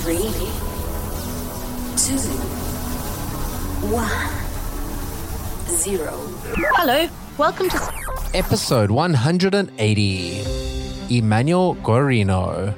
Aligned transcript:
Three, 0.00 0.18
two, 1.96 2.18
one, 3.90 4.30
zero. 5.68 6.12
Hello, 6.76 7.08
welcome 7.36 7.68
to. 7.68 7.92
Episode 8.32 8.90
180 8.90 10.44
Emmanuel 11.10 11.74
Guarino. 11.76 12.74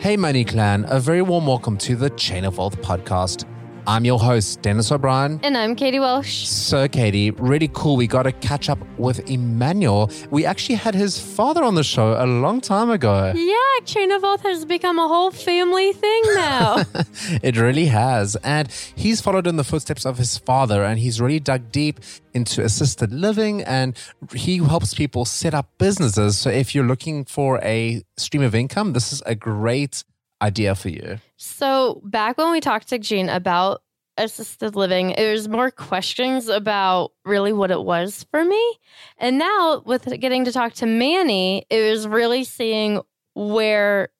Hey, 0.00 0.16
Money 0.16 0.44
Clan, 0.44 0.84
a 0.88 0.98
very 0.98 1.22
warm 1.22 1.46
welcome 1.46 1.76
to 1.78 1.94
the 1.94 2.10
Chain 2.10 2.44
of 2.44 2.58
Wealth 2.58 2.80
podcast. 2.80 3.44
I'm 3.86 4.06
your 4.06 4.18
host, 4.18 4.62
Dennis 4.62 4.90
O'Brien. 4.90 5.38
And 5.42 5.58
I'm 5.58 5.76
Katie 5.76 6.00
Welsh. 6.00 6.46
So, 6.46 6.88
Katie, 6.88 7.32
really 7.32 7.68
cool. 7.74 7.96
We 7.96 8.06
got 8.06 8.22
to 8.22 8.32
catch 8.32 8.70
up 8.70 8.78
with 8.98 9.28
Emmanuel. 9.28 10.10
We 10.30 10.46
actually 10.46 10.76
had 10.76 10.94
his 10.94 11.18
father 11.18 11.62
on 11.62 11.74
the 11.74 11.84
show 11.84 12.14
a 12.18 12.24
long 12.24 12.62
time 12.62 12.88
ago. 12.88 13.32
Yeah, 13.34 13.84
Chain 13.84 14.10
of 14.10 14.22
Wealth 14.22 14.42
has 14.42 14.64
become 14.64 14.98
a 14.98 15.06
whole 15.06 15.30
family 15.30 15.92
thing 15.92 16.22
now. 16.34 16.84
it 17.42 17.58
really 17.58 17.86
has. 17.86 18.36
And 18.36 18.70
he's 18.94 19.20
followed 19.20 19.46
in 19.46 19.56
the 19.56 19.64
footsteps 19.64 20.06
of 20.06 20.16
his 20.16 20.38
father 20.38 20.82
and 20.82 20.98
he's 20.98 21.20
really 21.20 21.40
dug 21.40 21.70
deep 21.70 22.00
into 22.32 22.64
assisted 22.64 23.12
living 23.12 23.62
and 23.62 23.96
he 24.34 24.56
helps 24.58 24.94
people 24.94 25.26
set 25.26 25.52
up 25.52 25.68
businesses. 25.76 26.38
So, 26.38 26.48
if 26.48 26.74
you're 26.74 26.86
looking 26.86 27.26
for 27.26 27.60
a 27.62 28.02
stream 28.16 28.42
of 28.42 28.54
income, 28.54 28.94
this 28.94 29.12
is 29.12 29.22
a 29.26 29.34
great 29.34 30.04
idea 30.44 30.74
for 30.74 30.90
you. 30.90 31.18
so, 31.36 32.00
back 32.04 32.38
when 32.38 32.52
we 32.52 32.60
talked 32.60 32.88
to 32.88 32.98
Gene 32.98 33.28
about 33.28 33.82
assisted 34.16 34.76
living, 34.76 35.10
it 35.10 35.32
was 35.32 35.48
more 35.48 35.70
questions 35.70 36.48
about 36.48 37.12
really 37.24 37.52
what 37.52 37.70
it 37.70 37.82
was 37.82 38.26
for 38.30 38.44
me. 38.44 38.78
And 39.18 39.38
now, 39.38 39.82
with 39.84 40.04
getting 40.20 40.44
to 40.44 40.52
talk 40.52 40.74
to 40.74 40.86
Manny, 40.86 41.66
it 41.70 41.90
was 41.90 42.06
really 42.06 42.44
seeing 42.44 43.00
where 43.34 44.10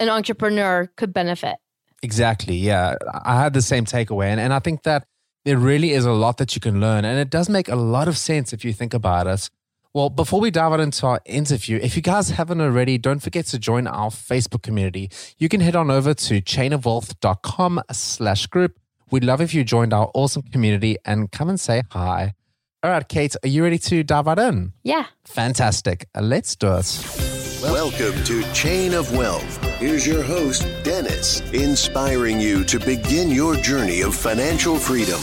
an 0.00 0.08
entrepreneur 0.08 0.90
could 0.96 1.12
benefit. 1.12 1.56
Exactly. 2.02 2.56
Yeah. 2.56 2.96
I 3.24 3.40
had 3.40 3.54
the 3.54 3.62
same 3.62 3.84
takeaway. 3.84 4.26
And, 4.26 4.40
and 4.40 4.52
I 4.52 4.58
think 4.58 4.82
that 4.82 5.06
there 5.44 5.58
really 5.58 5.92
is 5.92 6.04
a 6.04 6.12
lot 6.12 6.38
that 6.38 6.54
you 6.54 6.60
can 6.60 6.80
learn. 6.80 7.04
And 7.04 7.18
it 7.18 7.30
does 7.30 7.48
make 7.48 7.68
a 7.68 7.76
lot 7.76 8.08
of 8.08 8.18
sense 8.18 8.52
if 8.52 8.64
you 8.64 8.72
think 8.72 8.94
about 8.94 9.26
it. 9.26 9.50
Well, 9.94 10.10
before 10.10 10.40
we 10.40 10.50
dive 10.50 10.80
into 10.80 11.06
our 11.06 11.20
interview, 11.24 11.78
if 11.80 11.94
you 11.94 12.02
guys 12.02 12.30
haven't 12.30 12.60
already, 12.60 12.98
don't 12.98 13.20
forget 13.20 13.46
to 13.46 13.60
join 13.60 13.86
our 13.86 14.10
Facebook 14.10 14.64
community. 14.64 15.08
You 15.38 15.48
can 15.48 15.60
head 15.60 15.76
on 15.76 15.88
over 15.88 16.12
to 16.14 16.42
chainofwealth.com 16.42 17.80
slash 17.92 18.48
group. 18.48 18.76
We'd 19.12 19.22
love 19.22 19.40
if 19.40 19.54
you 19.54 19.62
joined 19.62 19.92
our 19.92 20.10
awesome 20.12 20.42
community 20.42 20.96
and 21.04 21.30
come 21.30 21.48
and 21.48 21.60
say 21.60 21.84
hi. 21.92 22.34
All 22.82 22.90
right, 22.90 23.08
Kate, 23.08 23.36
are 23.44 23.48
you 23.48 23.62
ready 23.62 23.78
to 23.78 24.02
dive 24.02 24.26
right 24.26 24.36
in? 24.36 24.72
Yeah. 24.82 25.06
Fantastic. 25.26 26.08
Let's 26.20 26.56
do 26.56 26.74
it. 26.74 27.60
Welcome 27.62 28.24
to 28.24 28.42
Chain 28.52 28.94
of 28.94 29.16
Wealth. 29.16 29.62
Here's 29.78 30.04
your 30.04 30.24
host, 30.24 30.66
Dennis, 30.82 31.40
inspiring 31.52 32.40
you 32.40 32.64
to 32.64 32.80
begin 32.80 33.30
your 33.30 33.54
journey 33.54 34.00
of 34.00 34.16
financial 34.16 34.76
freedom. 34.76 35.20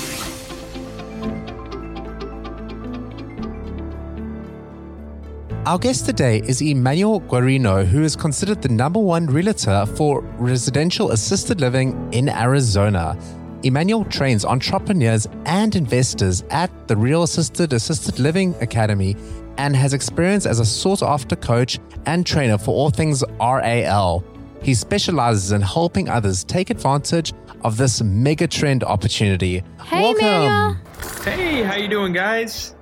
Our 5.64 5.78
guest 5.78 6.08
today 6.08 6.42
is 6.48 6.60
Emmanuel 6.60 7.22
Guarino, 7.22 7.86
who 7.86 8.02
is 8.02 8.16
considered 8.16 8.64
the 8.64 8.70
number 8.70 9.00
one 9.00 9.28
realtor 9.28 9.86
for 9.96 10.22
residential 10.40 11.12
assisted 11.12 11.62
living 11.62 12.12
in 12.12 12.30
Arizona. 12.30 13.16
Emmanuel 13.62 14.04
trains 14.06 14.44
entrepreneurs 14.44 15.28
and 15.46 15.76
investors 15.76 16.44
at 16.50 16.72
the 16.88 16.98
Real 16.98 17.22
Assisted 17.22 17.74
Assisted 17.74 18.18
Living 18.18 18.56
Academy 18.60 19.16
and 19.58 19.76
has 19.76 19.94
experience 19.94 20.48
as 20.48 20.60
a 20.60 20.66
sought 20.66 21.04
after 21.04 21.36
coach 21.36 21.78
and 22.08 22.26
trainer 22.26 22.58
for 22.58 22.72
all 22.72 22.90
things 22.90 23.24
RAL. 23.40 24.24
He 24.64 24.74
specializes 24.74 25.52
in 25.52 25.62
helping 25.62 26.10
others 26.10 26.44
take 26.44 26.72
advantage 26.72 27.34
of 27.64 27.78
this 27.78 28.02
mega 28.02 28.48
trend 28.48 28.84
opportunity. 28.84 29.62
Hey, 29.86 30.02
Welcome. 30.02 30.26
Emmanuel. 30.26 30.78
Hey, 31.24 31.62
how 31.62 31.76
you 31.76 31.88
doing, 31.88 32.14
guys? 32.14 32.74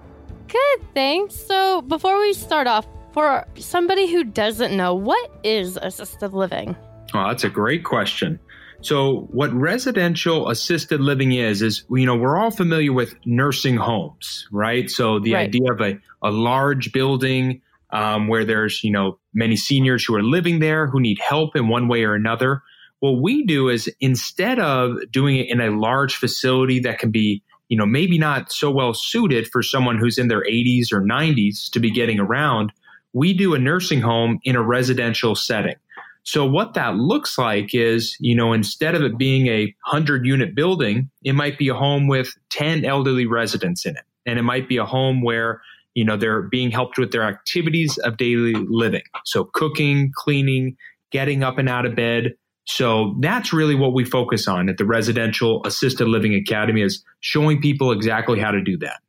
Good, 0.50 0.94
thanks. 0.94 1.36
So, 1.36 1.82
before 1.84 2.20
we 2.20 2.34
start 2.34 2.68
off, 2.68 2.88
for 3.14 3.46
somebody 3.56 4.12
who 4.12 4.24
doesn't 4.24 4.76
know, 4.76 4.94
what 4.94 5.32
is 5.44 5.78
assisted 5.82 6.34
living? 6.34 6.76
Oh, 7.14 7.28
that's 7.28 7.44
a 7.44 7.50
great 7.50 7.84
question. 7.84 8.40
So, 8.82 9.28
what 9.32 9.52
residential 9.54 10.50
assisted 10.50 11.02
living 11.02 11.34
is, 11.34 11.62
is, 11.62 11.84
you 11.90 12.06
know, 12.06 12.16
we're 12.16 12.38
all 12.38 12.52
familiar 12.52 12.94
with 12.94 13.14
nursing 13.26 13.78
homes, 13.78 14.48
right? 14.52 14.90
So, 14.90 15.20
the 15.20 15.34
Right. 15.34 15.48
idea 15.48 15.72
of 15.72 15.82
a, 15.82 16.00
a 16.24 16.32
large 16.32 16.92
building 16.94 17.62
um, 17.92 18.28
where 18.28 18.46
there's, 18.46 18.84
you 18.84 18.92
know, 18.92 19.20
many 19.34 19.56
seniors 19.56 20.06
who 20.06 20.16
are 20.16 20.24
living 20.24 20.60
there 20.60 20.88
who 20.88 21.00
need 21.00 21.20
help 21.20 21.56
in 21.56 21.68
one 21.68 21.88
way 21.88 22.04
or 22.04 22.14
another. 22.14 22.62
What 23.00 23.22
we 23.22 23.46
do 23.46 23.70
is 23.70 23.90
instead 24.00 24.60
of 24.60 24.98
doing 25.12 25.38
it 25.38 25.50
in 25.50 25.62
a 25.62 25.72
large 25.72 26.16
facility 26.16 26.80
that 26.82 27.00
can 27.00 27.12
be, 27.12 27.44
you 27.70 27.78
know, 27.78 27.86
maybe 27.86 28.18
not 28.18 28.52
so 28.52 28.70
well 28.70 28.94
suited 28.94 29.48
for 29.48 29.64
someone 29.64 29.98
who's 29.98 30.18
in 30.18 30.28
their 30.28 30.44
80s 30.44 30.92
or 30.92 31.02
90s 31.02 31.70
to 31.72 31.80
be 31.80 31.92
getting 31.92 32.20
around, 32.20 32.74
we 33.14 33.34
do 33.34 33.54
a 33.54 33.60
nursing 33.60 34.02
home 34.02 34.40
in 34.44 34.56
a 34.56 34.62
residential 34.62 35.36
setting. 35.36 35.76
So 36.24 36.46
what 36.46 36.74
that 36.74 36.96
looks 36.96 37.38
like 37.38 37.74
is, 37.74 38.16
you 38.20 38.36
know, 38.36 38.54
instead 38.54 38.94
of 38.94 39.02
it 39.02 39.18
being 39.18 39.48
a 39.48 39.74
100 39.86 40.26
unit 40.26 40.54
building, 40.54 41.10
it 41.24 41.34
might 41.34 41.58
be 41.58 41.70
a 41.70 41.74
home 41.74 42.08
with 42.08 42.36
10 42.50 42.86
elderly 42.86 43.26
residents 43.26 43.86
in 43.86 43.96
it. 43.96 44.04
And 44.26 44.38
it 44.38 44.44
might 44.44 44.68
be 44.68 44.78
a 44.78 44.86
home 44.86 45.24
where, 45.24 45.62
you 45.96 46.04
know, 46.04 46.18
they're 46.18 46.44
being 46.44 46.72
helped 46.72 46.98
with 46.98 47.12
their 47.12 47.24
activities 47.24 47.98
of 48.00 48.18
daily 48.18 48.54
living. 48.54 49.02
So 49.26 49.46
cooking, 49.46 50.12
cleaning, 50.14 50.76
getting 51.12 51.44
up 51.44 51.58
and 51.58 51.70
out 51.70 51.86
of 51.86 51.96
bed. 51.96 52.36
So 52.70 53.16
that's 53.20 53.52
really 53.52 53.74
what 53.74 53.94
we 53.94 54.06
focus 54.06 54.48
on 54.48 54.70
at 54.70 54.78
the 54.78 54.86
Residential 54.86 55.66
Assisted 55.66 56.08
Living 56.08 56.36
Academy 56.36 56.84
is 56.84 57.04
showing 57.20 57.60
people 57.60 57.92
exactly 57.92 58.40
how 58.40 58.52
to 58.52 58.62
do 58.62 58.78
that. 58.78 59.02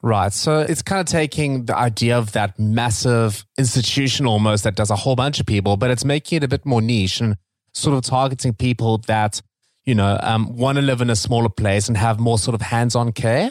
Right. 0.00 0.32
So 0.32 0.60
it's 0.60 0.80
kind 0.80 0.98
of 0.98 1.06
taking 1.06 1.66
the 1.66 1.76
idea 1.76 2.16
of 2.16 2.32
that 2.32 2.58
massive 2.58 3.44
institution 3.58 4.24
almost 4.24 4.64
that 4.64 4.74
does 4.74 4.90
a 4.90 4.96
whole 4.96 5.16
bunch 5.16 5.38
of 5.38 5.44
people, 5.44 5.76
but 5.76 5.90
it's 5.90 6.04
making 6.04 6.38
it 6.38 6.44
a 6.44 6.48
bit 6.48 6.64
more 6.64 6.80
niche 6.80 7.20
and 7.20 7.36
sort 7.74 7.94
of 7.94 8.04
targeting 8.04 8.54
people 8.54 8.98
that, 9.06 9.42
you 9.84 9.94
know, 9.94 10.18
um, 10.22 10.56
want 10.56 10.76
to 10.76 10.82
live 10.82 11.02
in 11.02 11.10
a 11.10 11.16
smaller 11.16 11.50
place 11.50 11.88
and 11.88 11.96
have 11.98 12.18
more 12.18 12.38
sort 12.38 12.54
of 12.54 12.62
hands 12.62 12.96
on 12.96 13.12
care. 13.12 13.50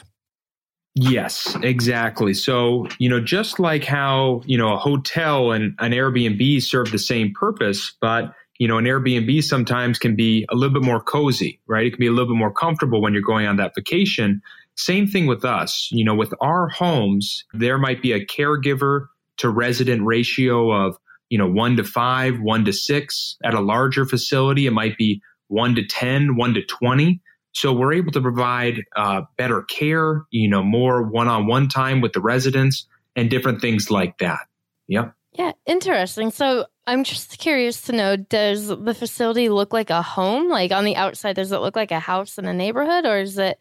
Yes, 0.95 1.56
exactly. 1.62 2.33
So, 2.33 2.88
you 2.98 3.07
know, 3.07 3.19
just 3.19 3.60
like 3.60 3.83
how, 3.83 4.42
you 4.48 4.57
know, 4.57 4.74
a 4.74 4.78
hotel 4.78 5.51
and 5.51 5.75
an 5.78 5.92
Airbnb 5.92 6.63
serve 6.63 6.92
the 6.92 6.98
same 6.98 7.33
purpose, 7.33 7.95
but, 8.01 8.33
you 8.59 8.68
know, 8.68 8.77
an 8.77 8.86
Airbnb 8.86 9.44
sometimes 9.44 10.00
can 10.00 10.15
be 10.15 10.45
a 10.50 10.56
little 10.56 10.74
bit 10.74 10.83
more 10.83 11.01
cozy, 11.01 11.59
right? 11.68 11.86
It 11.86 11.92
can 11.92 12.00
be 12.00 12.07
a 12.07 12.12
little 12.12 12.33
bit 12.33 12.39
more 12.39 12.51
comfortable 12.51 13.01
when 13.01 13.13
you're 13.13 13.21
going 13.21 13.45
on 13.45 13.57
that 13.57 13.75
vacation. 13.75 14.42
Same 14.75 15.07
thing 15.07 15.27
with 15.27 15.45
us. 15.45 15.89
You 15.92 16.04
know, 16.04 16.15
with 16.15 16.33
our 16.42 16.68
homes, 16.68 17.45
there 17.54 17.77
might 17.77 18.01
be 18.01 18.13
a 18.13 18.25
caregiver 18.25 19.07
to 19.38 19.50
resident 19.50 20.04
ratio 20.06 20.71
of, 20.71 20.98
you 21.30 21.38
know, 21.38 21.48
one 21.48 21.77
to 21.77 21.83
five, 21.83 22.39
one 22.39 22.65
to 22.65 22.74
six. 22.74 23.38
At 23.44 23.54
a 23.54 23.62
larger 23.62 24.06
facility, 24.06 24.65
it 24.65 24.71
might 24.71 24.98
be 24.98 25.21
one 25.48 25.75
to 25.75 25.86
10, 25.86 26.36
one 26.36 26.54
to 26.56 26.63
20. 26.63 27.21
So 27.54 27.74
we're 27.74 27.94
able 27.94 28.12
to 28.12 28.21
provide 28.21 28.83
uh, 28.95 29.21
better 29.38 29.63
care, 29.63 30.25
you 30.31 30.48
know, 30.48 30.63
more 30.63 31.04
one 31.04 31.27
on 31.27 31.48
one 31.48 31.68
time 31.69 32.01
with 32.01 32.13
the 32.13 32.21
residents 32.21 32.86
and 33.15 33.30
different 33.30 33.62
things 33.62 33.89
like 33.89 34.19
that. 34.19 34.42
Yep. 34.88 35.13
Yeah, 35.33 35.51
interesting. 35.65 36.31
So 36.31 36.65
I'm 36.88 37.04
just 37.04 37.38
curious 37.38 37.81
to 37.84 37.92
know 37.92 38.16
does 38.16 38.69
the 38.69 38.94
facility 38.94 39.50
look 39.50 39.74
like 39.74 39.89
a 39.89 40.01
home? 40.01 40.48
Like 40.48 40.72
on 40.72 40.86
the 40.86 40.95
outside, 40.95 41.36
does 41.36 41.51
it 41.51 41.60
look 41.60 41.75
like 41.75 41.92
a 41.92 42.00
house 42.00 42.38
in 42.38 42.45
a 42.45 42.54
neighborhood 42.54 43.06
or 43.06 43.18
is 43.19 43.38
it, 43.38 43.60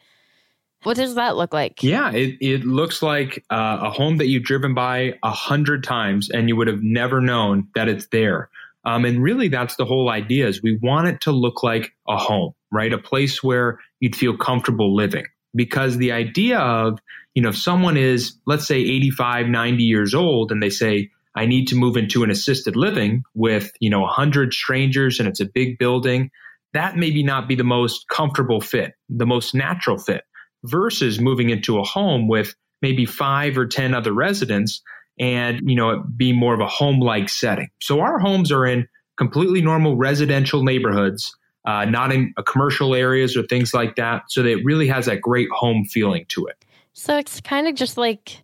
what 0.85 0.97
does 0.97 1.17
that 1.17 1.37
look 1.37 1.53
like? 1.53 1.83
Yeah, 1.83 2.13
it, 2.13 2.37
it 2.41 2.65
looks 2.65 3.03
like 3.03 3.45
uh, 3.51 3.79
a 3.83 3.91
home 3.91 4.19
that 4.19 4.29
you've 4.29 4.45
driven 4.45 4.75
by 4.75 5.15
a 5.25 5.33
hundred 5.33 5.83
times 5.83 6.31
and 6.31 6.49
you 6.49 6.55
would 6.55 6.69
have 6.69 6.83
never 6.83 7.21
known 7.21 7.67
that 7.75 7.89
it's 7.89 8.07
there. 8.07 8.49
Um, 8.85 9.05
and 9.05 9.21
really, 9.21 9.49
that's 9.49 9.75
the 9.75 9.85
whole 9.85 10.09
idea 10.09 10.47
is 10.47 10.63
we 10.63 10.79
want 10.81 11.09
it 11.09 11.21
to 11.23 11.33
look 11.33 11.65
like 11.65 11.93
a 12.07 12.17
home, 12.17 12.53
right? 12.71 12.93
A 12.93 12.99
place 12.99 13.43
where 13.43 13.81
you'd 13.99 14.15
feel 14.15 14.37
comfortable 14.37 14.95
living. 14.95 15.25
Because 15.57 15.97
the 15.97 16.13
idea 16.13 16.61
of, 16.61 17.01
you 17.35 17.43
know, 17.43 17.49
if 17.49 17.57
someone 17.57 17.97
is, 17.97 18.39
let's 18.47 18.69
say 18.69 18.77
85, 18.77 19.49
90 19.49 19.83
years 19.83 20.15
old 20.15 20.53
and 20.53 20.63
they 20.63 20.71
say, 20.71 21.11
I 21.37 21.47
need 21.47 21.69
to 21.69 21.77
move 21.77 21.97
into 21.97 22.25
an 22.25 22.31
assisted 22.31 22.77
living 22.77 23.23
with, 23.35 23.71
you 23.79 23.91
know, 23.91 24.01
100 24.01 24.55
strangers 24.55 25.21
and 25.21 25.29
it's 25.29 25.41
a 25.41 25.45
big 25.45 25.79
building. 25.79 26.31
That 26.73 26.97
maybe 26.97 27.23
not 27.23 27.47
be 27.47 27.55
the 27.55 27.65
most 27.65 28.09
comfortable 28.09 28.61
fit, 28.61 28.95
the 29.09 29.27
most 29.27 29.55
natural 29.55 29.99
fit 29.99 30.25
versus 30.65 31.21
moving 31.21 31.51
into 31.51 31.79
a 31.79 31.85
home 31.85 32.27
with 32.27 32.55
maybe 32.83 33.07
five 33.07 33.57
or 33.57 33.67
10 33.67 33.95
other 33.95 34.13
residents 34.13 34.83
and, 35.19 35.61
you 35.69 35.77
know, 35.77 35.91
it 35.91 36.17
be 36.17 36.33
more 36.33 36.55
of 36.55 36.61
a 36.61 36.67
home 36.67 37.01
like 37.01 37.29
setting. 37.29 37.69
So 37.81 38.01
our 38.01 38.19
homes 38.19 38.51
are 38.53 38.67
in 38.67 38.89
completely 39.17 39.63
normal 39.63 39.97
residential 39.97 40.63
neighborhoods, 40.63 41.35
uh, 41.67 41.85
not 41.87 42.13
in 42.13 42.35
commercial 42.47 42.95
areas 42.95 43.37
or 43.37 43.43
things 43.43 43.73
like 43.73 43.97
that. 43.97 44.25
So 44.29 44.43
that 44.43 44.51
it 44.51 44.65
really 44.65 44.89
has 44.89 45.07
that 45.07 45.21
great 45.21 45.49
home 45.51 45.85
feeling 45.85 46.27
to 46.29 46.47
it. 46.47 46.57
So 46.93 47.17
it's 47.17 47.41
kind 47.41 47.67
of 47.69 47.75
just 47.75 47.97
like, 47.97 48.43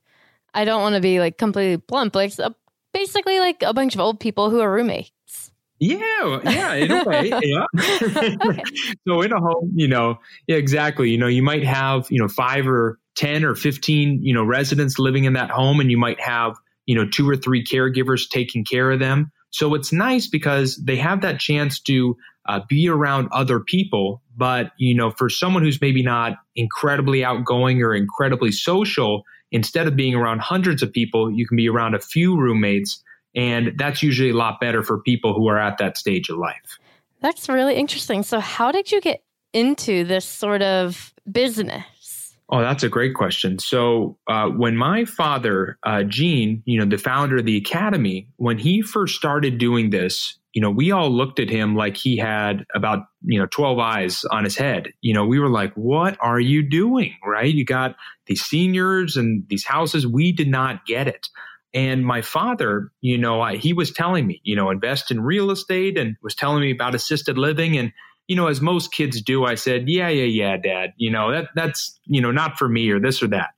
I 0.54 0.64
don't 0.64 0.82
want 0.82 0.94
to 0.94 1.00
be 1.00 1.20
like 1.20 1.38
completely 1.38 1.76
blunt, 1.76 2.12
but 2.12 2.26
it's 2.26 2.38
a 2.38 2.54
basically 2.92 3.38
like 3.40 3.62
a 3.62 3.72
bunch 3.72 3.94
of 3.94 4.00
old 4.00 4.20
people 4.20 4.50
who 4.50 4.60
are 4.60 4.72
roommates. 4.72 5.52
Yeah, 5.78 6.40
yeah, 6.44 6.74
in 6.74 6.92
a 6.92 7.04
way, 7.04 7.32
yeah. 7.42 7.66
so 9.08 9.20
in 9.20 9.32
a 9.32 9.40
home, 9.40 9.72
you 9.74 9.88
know, 9.88 10.18
yeah, 10.46 10.54
exactly. 10.54 11.10
You 11.10 11.18
know, 11.18 11.26
you 11.26 11.42
might 11.42 11.64
have, 11.64 12.06
you 12.08 12.20
know, 12.20 12.28
five 12.28 12.68
or 12.68 13.00
ten 13.16 13.44
or 13.44 13.56
fifteen, 13.56 14.22
you 14.22 14.32
know, 14.32 14.44
residents 14.44 15.00
living 15.00 15.24
in 15.24 15.32
that 15.32 15.50
home, 15.50 15.80
and 15.80 15.90
you 15.90 15.98
might 15.98 16.20
have, 16.20 16.54
you 16.86 16.94
know, 16.94 17.08
two 17.08 17.28
or 17.28 17.36
three 17.36 17.64
caregivers 17.64 18.28
taking 18.28 18.64
care 18.64 18.92
of 18.92 19.00
them. 19.00 19.32
So 19.50 19.74
it's 19.74 19.92
nice 19.92 20.28
because 20.28 20.76
they 20.76 20.96
have 20.96 21.22
that 21.22 21.40
chance 21.40 21.80
to 21.82 22.16
uh, 22.48 22.60
be 22.68 22.88
around 22.88 23.28
other 23.32 23.58
people. 23.58 24.22
But 24.36 24.70
you 24.78 24.94
know, 24.94 25.10
for 25.10 25.28
someone 25.28 25.64
who's 25.64 25.80
maybe 25.80 26.04
not 26.04 26.34
incredibly 26.54 27.24
outgoing 27.24 27.82
or 27.82 27.92
incredibly 27.92 28.52
social, 28.52 29.24
instead 29.52 29.86
of 29.86 29.94
being 29.94 30.14
around 30.14 30.40
hundreds 30.40 30.82
of 30.82 30.92
people, 30.92 31.30
you 31.30 31.46
can 31.46 31.56
be 31.56 31.68
around 31.68 31.94
a 31.94 32.00
few 32.00 32.36
roommates. 32.36 33.02
And 33.34 33.72
that's 33.78 34.02
usually 34.02 34.30
a 34.30 34.34
lot 34.34 34.60
better 34.60 34.82
for 34.82 34.98
people 34.98 35.32
who 35.34 35.46
are 35.46 35.58
at 35.58 35.78
that 35.78 35.96
stage 35.96 36.28
of 36.28 36.38
life. 36.38 36.78
That's 37.20 37.48
really 37.48 37.76
interesting. 37.76 38.24
So, 38.24 38.40
how 38.40 38.72
did 38.72 38.90
you 38.90 39.00
get 39.00 39.22
into 39.52 40.04
this 40.04 40.24
sort 40.24 40.62
of 40.62 41.14
business? 41.30 42.36
Oh, 42.48 42.60
that's 42.60 42.82
a 42.82 42.88
great 42.88 43.14
question. 43.14 43.58
So, 43.58 44.18
uh, 44.26 44.48
when 44.48 44.76
my 44.76 45.04
father, 45.04 45.78
uh, 45.84 46.02
Gene, 46.02 46.62
you 46.66 46.78
know, 46.78 46.84
the 46.84 46.98
founder 46.98 47.38
of 47.38 47.46
the 47.46 47.56
academy, 47.56 48.28
when 48.36 48.58
he 48.58 48.82
first 48.82 49.14
started 49.14 49.56
doing 49.56 49.90
this, 49.90 50.36
you 50.52 50.60
know, 50.60 50.70
we 50.70 50.90
all 50.90 51.10
looked 51.10 51.40
at 51.40 51.48
him 51.48 51.74
like 51.74 51.96
he 51.96 52.16
had 52.16 52.66
about, 52.74 53.06
you 53.22 53.38
know, 53.38 53.46
12 53.46 53.78
eyes 53.78 54.24
on 54.30 54.44
his 54.44 54.56
head. 54.56 54.92
You 55.00 55.14
know, 55.14 55.24
we 55.24 55.38
were 55.38 55.48
like, 55.48 55.72
what 55.74 56.16
are 56.20 56.40
you 56.40 56.62
doing? 56.62 57.14
Right? 57.26 57.52
You 57.52 57.64
got 57.64 57.96
these 58.26 58.42
seniors 58.42 59.16
and 59.16 59.44
these 59.48 59.64
houses. 59.64 60.06
We 60.06 60.32
did 60.32 60.48
not 60.48 60.84
get 60.86 61.08
it. 61.08 61.28
And 61.74 62.04
my 62.04 62.20
father, 62.20 62.90
you 63.00 63.16
know, 63.16 63.40
I, 63.40 63.56
he 63.56 63.72
was 63.72 63.90
telling 63.90 64.26
me, 64.26 64.42
you 64.44 64.54
know, 64.54 64.68
invest 64.70 65.10
in 65.10 65.22
real 65.22 65.50
estate 65.50 65.96
and 65.96 66.16
was 66.22 66.34
telling 66.34 66.60
me 66.60 66.70
about 66.70 66.94
assisted 66.94 67.38
living. 67.38 67.78
And, 67.78 67.92
you 68.28 68.36
know, 68.36 68.48
as 68.48 68.60
most 68.60 68.92
kids 68.92 69.22
do, 69.22 69.46
I 69.46 69.54
said, 69.54 69.88
yeah, 69.88 70.08
yeah, 70.08 70.24
yeah, 70.24 70.56
dad, 70.58 70.90
you 70.98 71.10
know, 71.10 71.32
that, 71.32 71.48
that's, 71.54 71.98
you 72.04 72.20
know, 72.20 72.30
not 72.30 72.58
for 72.58 72.68
me 72.68 72.90
or 72.90 73.00
this 73.00 73.22
or 73.22 73.28
that. 73.28 73.50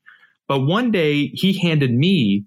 But 0.47 0.61
one 0.61 0.93
day 0.93 1.27
he 1.35 1.59
handed 1.59 1.93
me 1.93 2.45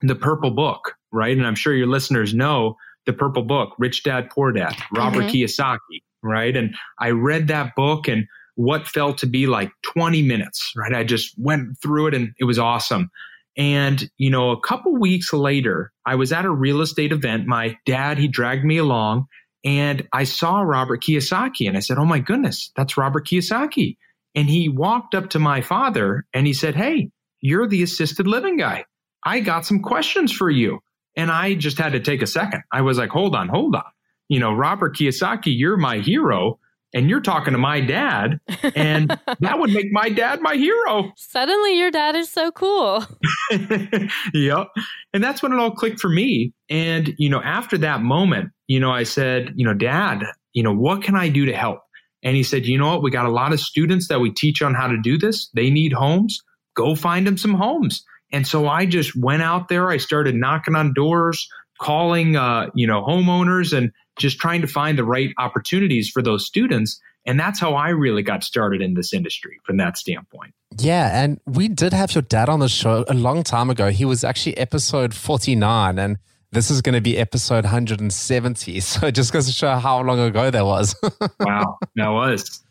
the 0.00 0.14
purple 0.14 0.52
book, 0.52 0.94
right? 1.12 1.36
And 1.36 1.46
I'm 1.46 1.54
sure 1.54 1.74
your 1.74 1.86
listeners 1.86 2.32
know 2.32 2.76
the 3.10 3.18
purple 3.18 3.42
book, 3.42 3.74
Rich 3.78 4.04
Dad, 4.04 4.30
Poor 4.30 4.52
Dad, 4.52 4.76
Robert 4.94 5.24
mm-hmm. 5.24 5.36
Kiyosaki, 5.36 6.02
right? 6.22 6.56
And 6.56 6.74
I 6.98 7.10
read 7.10 7.48
that 7.48 7.74
book 7.74 8.08
and 8.08 8.26
what 8.54 8.86
felt 8.86 9.18
to 9.18 9.26
be 9.26 9.46
like 9.46 9.72
20 9.82 10.22
minutes, 10.22 10.72
right? 10.76 10.94
I 10.94 11.04
just 11.04 11.34
went 11.38 11.80
through 11.82 12.08
it 12.08 12.14
and 12.14 12.32
it 12.38 12.44
was 12.44 12.58
awesome. 12.58 13.10
And, 13.56 14.08
you 14.16 14.30
know, 14.30 14.50
a 14.50 14.60
couple 14.60 14.96
weeks 14.96 15.32
later, 15.32 15.92
I 16.06 16.14
was 16.14 16.32
at 16.32 16.44
a 16.44 16.50
real 16.50 16.82
estate 16.82 17.12
event. 17.12 17.46
My 17.46 17.76
dad, 17.84 18.18
he 18.18 18.28
dragged 18.28 18.64
me 18.64 18.78
along 18.78 19.26
and 19.64 20.06
I 20.12 20.24
saw 20.24 20.60
Robert 20.60 21.02
Kiyosaki 21.02 21.66
and 21.66 21.76
I 21.76 21.80
said, 21.80 21.98
Oh 21.98 22.04
my 22.04 22.18
goodness, 22.18 22.70
that's 22.76 22.96
Robert 22.96 23.26
Kiyosaki. 23.26 23.96
And 24.34 24.48
he 24.48 24.68
walked 24.68 25.14
up 25.14 25.30
to 25.30 25.38
my 25.38 25.60
father 25.60 26.24
and 26.32 26.46
he 26.46 26.52
said, 26.52 26.74
Hey, 26.74 27.10
you're 27.40 27.66
the 27.66 27.82
assisted 27.82 28.26
living 28.26 28.56
guy. 28.56 28.84
I 29.24 29.40
got 29.40 29.66
some 29.66 29.80
questions 29.80 30.32
for 30.32 30.48
you. 30.48 30.80
And 31.20 31.30
I 31.30 31.52
just 31.52 31.76
had 31.76 31.92
to 31.92 32.00
take 32.00 32.22
a 32.22 32.26
second. 32.26 32.62
I 32.72 32.80
was 32.80 32.96
like, 32.96 33.10
hold 33.10 33.34
on, 33.34 33.48
hold 33.48 33.74
on. 33.74 33.84
You 34.30 34.40
know, 34.40 34.54
Robert 34.54 34.96
Kiyosaki, 34.96 35.54
you're 35.54 35.76
my 35.76 35.98
hero. 35.98 36.58
And 36.94 37.08
you're 37.08 37.20
talking 37.20 37.52
to 37.52 37.58
my 37.58 37.80
dad, 37.80 38.40
and 38.74 39.10
that 39.38 39.60
would 39.60 39.70
make 39.70 39.92
my 39.92 40.08
dad 40.08 40.40
my 40.40 40.56
hero. 40.56 41.12
Suddenly, 41.14 41.78
your 41.78 41.92
dad 41.92 42.16
is 42.16 42.28
so 42.28 42.50
cool. 42.50 43.06
yep. 44.34 44.66
And 45.14 45.22
that's 45.22 45.40
when 45.40 45.52
it 45.52 45.60
all 45.60 45.70
clicked 45.70 46.00
for 46.00 46.08
me. 46.08 46.52
And, 46.68 47.14
you 47.16 47.28
know, 47.28 47.40
after 47.40 47.78
that 47.78 48.00
moment, 48.00 48.50
you 48.66 48.80
know, 48.80 48.90
I 48.90 49.04
said, 49.04 49.52
you 49.54 49.64
know, 49.64 49.74
dad, 49.74 50.24
you 50.52 50.64
know, 50.64 50.74
what 50.74 51.04
can 51.04 51.14
I 51.14 51.28
do 51.28 51.46
to 51.46 51.54
help? 51.54 51.78
And 52.24 52.34
he 52.34 52.42
said, 52.42 52.66
you 52.66 52.76
know 52.76 52.88
what? 52.88 53.04
We 53.04 53.12
got 53.12 53.26
a 53.26 53.30
lot 53.30 53.52
of 53.52 53.60
students 53.60 54.08
that 54.08 54.20
we 54.20 54.32
teach 54.32 54.60
on 54.60 54.74
how 54.74 54.88
to 54.88 54.98
do 55.00 55.16
this. 55.16 55.48
They 55.54 55.70
need 55.70 55.92
homes. 55.92 56.40
Go 56.74 56.96
find 56.96 57.24
them 57.24 57.36
some 57.36 57.54
homes. 57.54 58.04
And 58.32 58.46
so 58.46 58.68
I 58.68 58.86
just 58.86 59.16
went 59.16 59.42
out 59.42 59.68
there. 59.68 59.90
I 59.90 59.96
started 59.96 60.34
knocking 60.34 60.76
on 60.76 60.92
doors, 60.94 61.48
calling, 61.80 62.36
uh, 62.36 62.66
you 62.74 62.86
know, 62.86 63.02
homeowners 63.02 63.76
and 63.76 63.90
just 64.18 64.38
trying 64.38 64.60
to 64.60 64.66
find 64.66 64.98
the 64.98 65.04
right 65.04 65.30
opportunities 65.38 66.08
for 66.08 66.22
those 66.22 66.46
students. 66.46 67.00
And 67.26 67.38
that's 67.38 67.60
how 67.60 67.74
I 67.74 67.90
really 67.90 68.22
got 68.22 68.44
started 68.44 68.80
in 68.80 68.94
this 68.94 69.12
industry 69.12 69.58
from 69.64 69.76
that 69.78 69.98
standpoint. 69.98 70.54
Yeah. 70.78 71.22
And 71.22 71.40
we 71.46 71.68
did 71.68 71.92
have 71.92 72.14
your 72.14 72.22
dad 72.22 72.48
on 72.48 72.60
the 72.60 72.68
show 72.68 73.04
a 73.08 73.14
long 73.14 73.42
time 73.42 73.70
ago. 73.70 73.90
He 73.90 74.04
was 74.04 74.24
actually 74.24 74.56
episode 74.56 75.14
49 75.14 75.98
and 75.98 76.18
this 76.52 76.70
is 76.70 76.82
going 76.82 76.94
to 76.94 77.00
be 77.00 77.16
episode 77.16 77.64
170. 77.64 78.80
So 78.80 79.06
it 79.06 79.12
just 79.12 79.32
goes 79.32 79.46
to 79.46 79.52
show 79.52 79.76
how 79.76 80.02
long 80.02 80.18
ago 80.18 80.50
that 80.50 80.64
was. 80.64 80.94
wow. 81.40 81.78
That 81.96 82.08
was. 82.08 82.62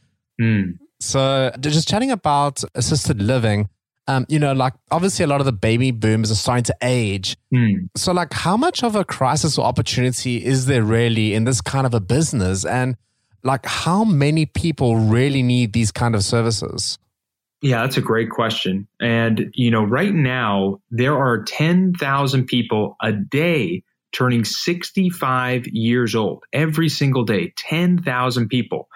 Mm. 0.41 0.77
So 0.99 1.51
just 1.59 1.87
chatting 1.87 2.11
about 2.11 2.63
assisted 2.75 3.21
living 3.21 3.69
um, 4.09 4.25
you 4.27 4.39
know, 4.39 4.53
like 4.53 4.73
obviously 4.89 5.23
a 5.23 5.27
lot 5.27 5.39
of 5.39 5.45
the 5.45 5.51
baby 5.51 5.91
boomers 5.91 6.31
are 6.31 6.35
starting 6.35 6.63
to 6.63 6.75
age. 6.81 7.37
Mm. 7.53 7.89
So, 7.95 8.11
like, 8.11 8.33
how 8.33 8.57
much 8.57 8.83
of 8.83 8.95
a 8.95 9.05
crisis 9.05 9.55
or 9.57 9.65
opportunity 9.65 10.43
is 10.43 10.65
there 10.65 10.83
really 10.83 11.35
in 11.35 11.43
this 11.43 11.61
kind 11.61 11.85
of 11.85 11.93
a 11.93 11.99
business? 11.99 12.65
And 12.65 12.97
like, 13.43 13.67
how 13.67 14.03
many 14.03 14.47
people 14.47 14.97
really 14.97 15.43
need 15.43 15.73
these 15.73 15.91
kind 15.91 16.15
of 16.15 16.23
services? 16.23 16.97
Yeah, 17.61 17.81
that's 17.81 17.97
a 17.97 18.01
great 18.01 18.31
question. 18.31 18.87
And, 18.99 19.51
you 19.53 19.69
know, 19.69 19.83
right 19.83 20.13
now, 20.13 20.79
there 20.89 21.15
are 21.15 21.43
10,000 21.43 22.45
people 22.45 22.95
a 23.03 23.11
day 23.11 23.83
turning 24.11 24.43
65 24.43 25.67
years 25.67 26.15
old 26.15 26.43
every 26.51 26.89
single 26.89 27.25
day, 27.25 27.53
10,000 27.57 28.47
people. 28.47 28.87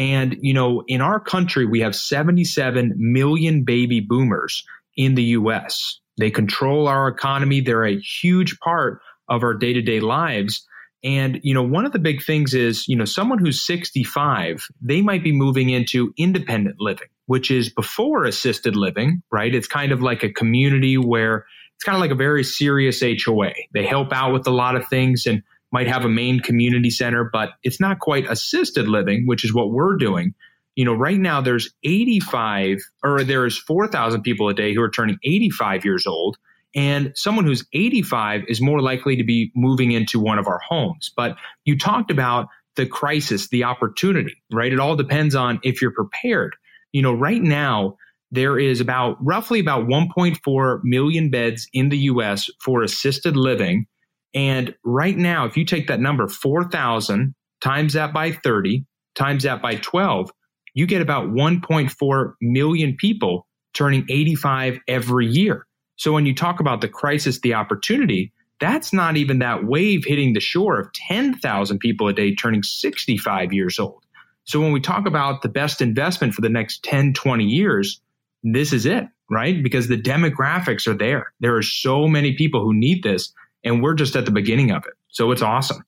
And, 0.00 0.38
you 0.40 0.54
know, 0.54 0.82
in 0.88 1.02
our 1.02 1.20
country, 1.20 1.66
we 1.66 1.80
have 1.80 1.94
77 1.94 2.94
million 2.96 3.64
baby 3.64 4.00
boomers 4.00 4.64
in 4.96 5.14
the 5.14 5.24
US. 5.24 6.00
They 6.18 6.30
control 6.30 6.88
our 6.88 7.06
economy. 7.06 7.60
They're 7.60 7.84
a 7.84 8.00
huge 8.00 8.58
part 8.60 9.02
of 9.28 9.42
our 9.42 9.52
day 9.52 9.74
to 9.74 9.82
day 9.82 10.00
lives. 10.00 10.66
And, 11.04 11.38
you 11.42 11.52
know, 11.52 11.62
one 11.62 11.84
of 11.84 11.92
the 11.92 11.98
big 11.98 12.22
things 12.22 12.54
is, 12.54 12.88
you 12.88 12.96
know, 12.96 13.04
someone 13.04 13.38
who's 13.38 13.66
65, 13.66 14.64
they 14.80 15.02
might 15.02 15.22
be 15.22 15.32
moving 15.32 15.68
into 15.68 16.14
independent 16.16 16.76
living, 16.80 17.08
which 17.26 17.50
is 17.50 17.68
before 17.68 18.24
assisted 18.24 18.76
living, 18.76 19.22
right? 19.30 19.54
It's 19.54 19.68
kind 19.68 19.92
of 19.92 20.00
like 20.00 20.22
a 20.22 20.32
community 20.32 20.96
where 20.96 21.44
it's 21.74 21.84
kind 21.84 21.96
of 21.96 22.00
like 22.00 22.10
a 22.10 22.14
very 22.14 22.42
serious 22.42 23.02
HOA. 23.02 23.52
They 23.74 23.84
help 23.84 24.14
out 24.14 24.32
with 24.32 24.46
a 24.46 24.50
lot 24.50 24.76
of 24.76 24.88
things 24.88 25.26
and 25.26 25.42
might 25.72 25.86
have 25.86 26.04
a 26.04 26.08
main 26.08 26.40
community 26.40 26.90
center, 26.90 27.28
but 27.32 27.50
it's 27.62 27.80
not 27.80 27.98
quite 28.00 28.30
assisted 28.30 28.88
living, 28.88 29.26
which 29.26 29.44
is 29.44 29.54
what 29.54 29.70
we're 29.70 29.96
doing. 29.96 30.34
You 30.76 30.84
know, 30.84 30.94
right 30.94 31.18
now 31.18 31.40
there's 31.40 31.72
85 31.84 32.78
or 33.02 33.24
there's 33.24 33.58
4,000 33.58 34.22
people 34.22 34.48
a 34.48 34.54
day 34.54 34.74
who 34.74 34.82
are 34.82 34.90
turning 34.90 35.18
85 35.22 35.84
years 35.84 36.06
old. 36.06 36.36
And 36.74 37.12
someone 37.16 37.44
who's 37.44 37.64
85 37.72 38.42
is 38.48 38.60
more 38.60 38.80
likely 38.80 39.16
to 39.16 39.24
be 39.24 39.50
moving 39.56 39.90
into 39.90 40.20
one 40.20 40.38
of 40.38 40.46
our 40.46 40.60
homes. 40.60 41.12
But 41.16 41.36
you 41.64 41.76
talked 41.76 42.10
about 42.10 42.48
the 42.76 42.86
crisis, 42.86 43.48
the 43.48 43.64
opportunity, 43.64 44.40
right? 44.52 44.72
It 44.72 44.78
all 44.78 44.94
depends 44.94 45.34
on 45.34 45.58
if 45.64 45.82
you're 45.82 45.90
prepared. 45.90 46.54
You 46.92 47.02
know, 47.02 47.12
right 47.12 47.42
now, 47.42 47.96
there 48.30 48.58
is 48.58 48.80
about 48.80 49.16
roughly 49.20 49.58
about 49.58 49.88
1.4 49.88 50.80
million 50.84 51.30
beds 51.30 51.68
in 51.72 51.88
the 51.88 51.98
US 51.98 52.48
for 52.64 52.82
assisted 52.82 53.36
living. 53.36 53.86
And 54.34 54.74
right 54.84 55.16
now, 55.16 55.46
if 55.46 55.56
you 55.56 55.64
take 55.64 55.88
that 55.88 56.00
number, 56.00 56.28
4,000 56.28 57.34
times 57.60 57.94
that 57.94 58.12
by 58.12 58.32
30, 58.32 58.84
times 59.14 59.42
that 59.42 59.60
by 59.60 59.76
12, 59.76 60.30
you 60.74 60.86
get 60.86 61.02
about 61.02 61.28
1.4 61.28 62.32
million 62.40 62.96
people 62.96 63.46
turning 63.74 64.06
85 64.08 64.78
every 64.88 65.26
year. 65.26 65.66
So 65.96 66.12
when 66.12 66.26
you 66.26 66.34
talk 66.34 66.60
about 66.60 66.80
the 66.80 66.88
crisis, 66.88 67.40
the 67.40 67.54
opportunity, 67.54 68.32
that's 68.60 68.92
not 68.92 69.16
even 69.16 69.40
that 69.40 69.64
wave 69.64 70.04
hitting 70.04 70.32
the 70.32 70.40
shore 70.40 70.78
of 70.78 70.92
10,000 70.92 71.78
people 71.78 72.08
a 72.08 72.12
day 72.12 72.34
turning 72.34 72.62
65 72.62 73.52
years 73.52 73.78
old. 73.78 74.04
So 74.44 74.60
when 74.60 74.72
we 74.72 74.80
talk 74.80 75.06
about 75.06 75.42
the 75.42 75.48
best 75.48 75.80
investment 75.80 76.34
for 76.34 76.40
the 76.40 76.48
next 76.48 76.82
10, 76.84 77.14
20 77.14 77.44
years, 77.44 78.00
this 78.42 78.72
is 78.72 78.86
it, 78.86 79.04
right? 79.30 79.62
Because 79.62 79.88
the 79.88 80.00
demographics 80.00 80.86
are 80.86 80.96
there. 80.96 81.32
There 81.40 81.56
are 81.56 81.62
so 81.62 82.08
many 82.08 82.34
people 82.34 82.62
who 82.62 82.74
need 82.74 83.02
this, 83.02 83.32
and 83.64 83.82
we're 83.82 83.94
just 83.94 84.16
at 84.16 84.24
the 84.24 84.30
beginning 84.30 84.70
of 84.70 84.84
it. 84.86 84.94
So 85.08 85.30
it's 85.30 85.42
awesome. 85.42 85.84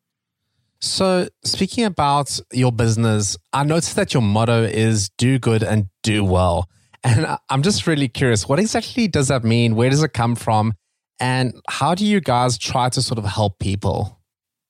So, 0.80 1.28
speaking 1.44 1.84
about 1.84 2.40
your 2.52 2.72
business, 2.72 3.36
I 3.52 3.62
noticed 3.62 3.94
that 3.94 4.14
your 4.14 4.22
motto 4.22 4.64
is 4.64 5.10
do 5.10 5.38
good 5.38 5.62
and 5.62 5.86
do 6.02 6.24
well. 6.24 6.68
And 7.04 7.38
I'm 7.48 7.62
just 7.62 7.86
really 7.86 8.08
curious, 8.08 8.48
what 8.48 8.58
exactly 8.58 9.06
does 9.06 9.28
that 9.28 9.44
mean? 9.44 9.76
Where 9.76 9.90
does 9.90 10.02
it 10.02 10.12
come 10.12 10.34
from? 10.34 10.74
And 11.20 11.54
how 11.68 11.94
do 11.94 12.04
you 12.04 12.20
guys 12.20 12.58
try 12.58 12.88
to 12.88 13.00
sort 13.00 13.18
of 13.18 13.24
help 13.24 13.60
people? 13.60 14.20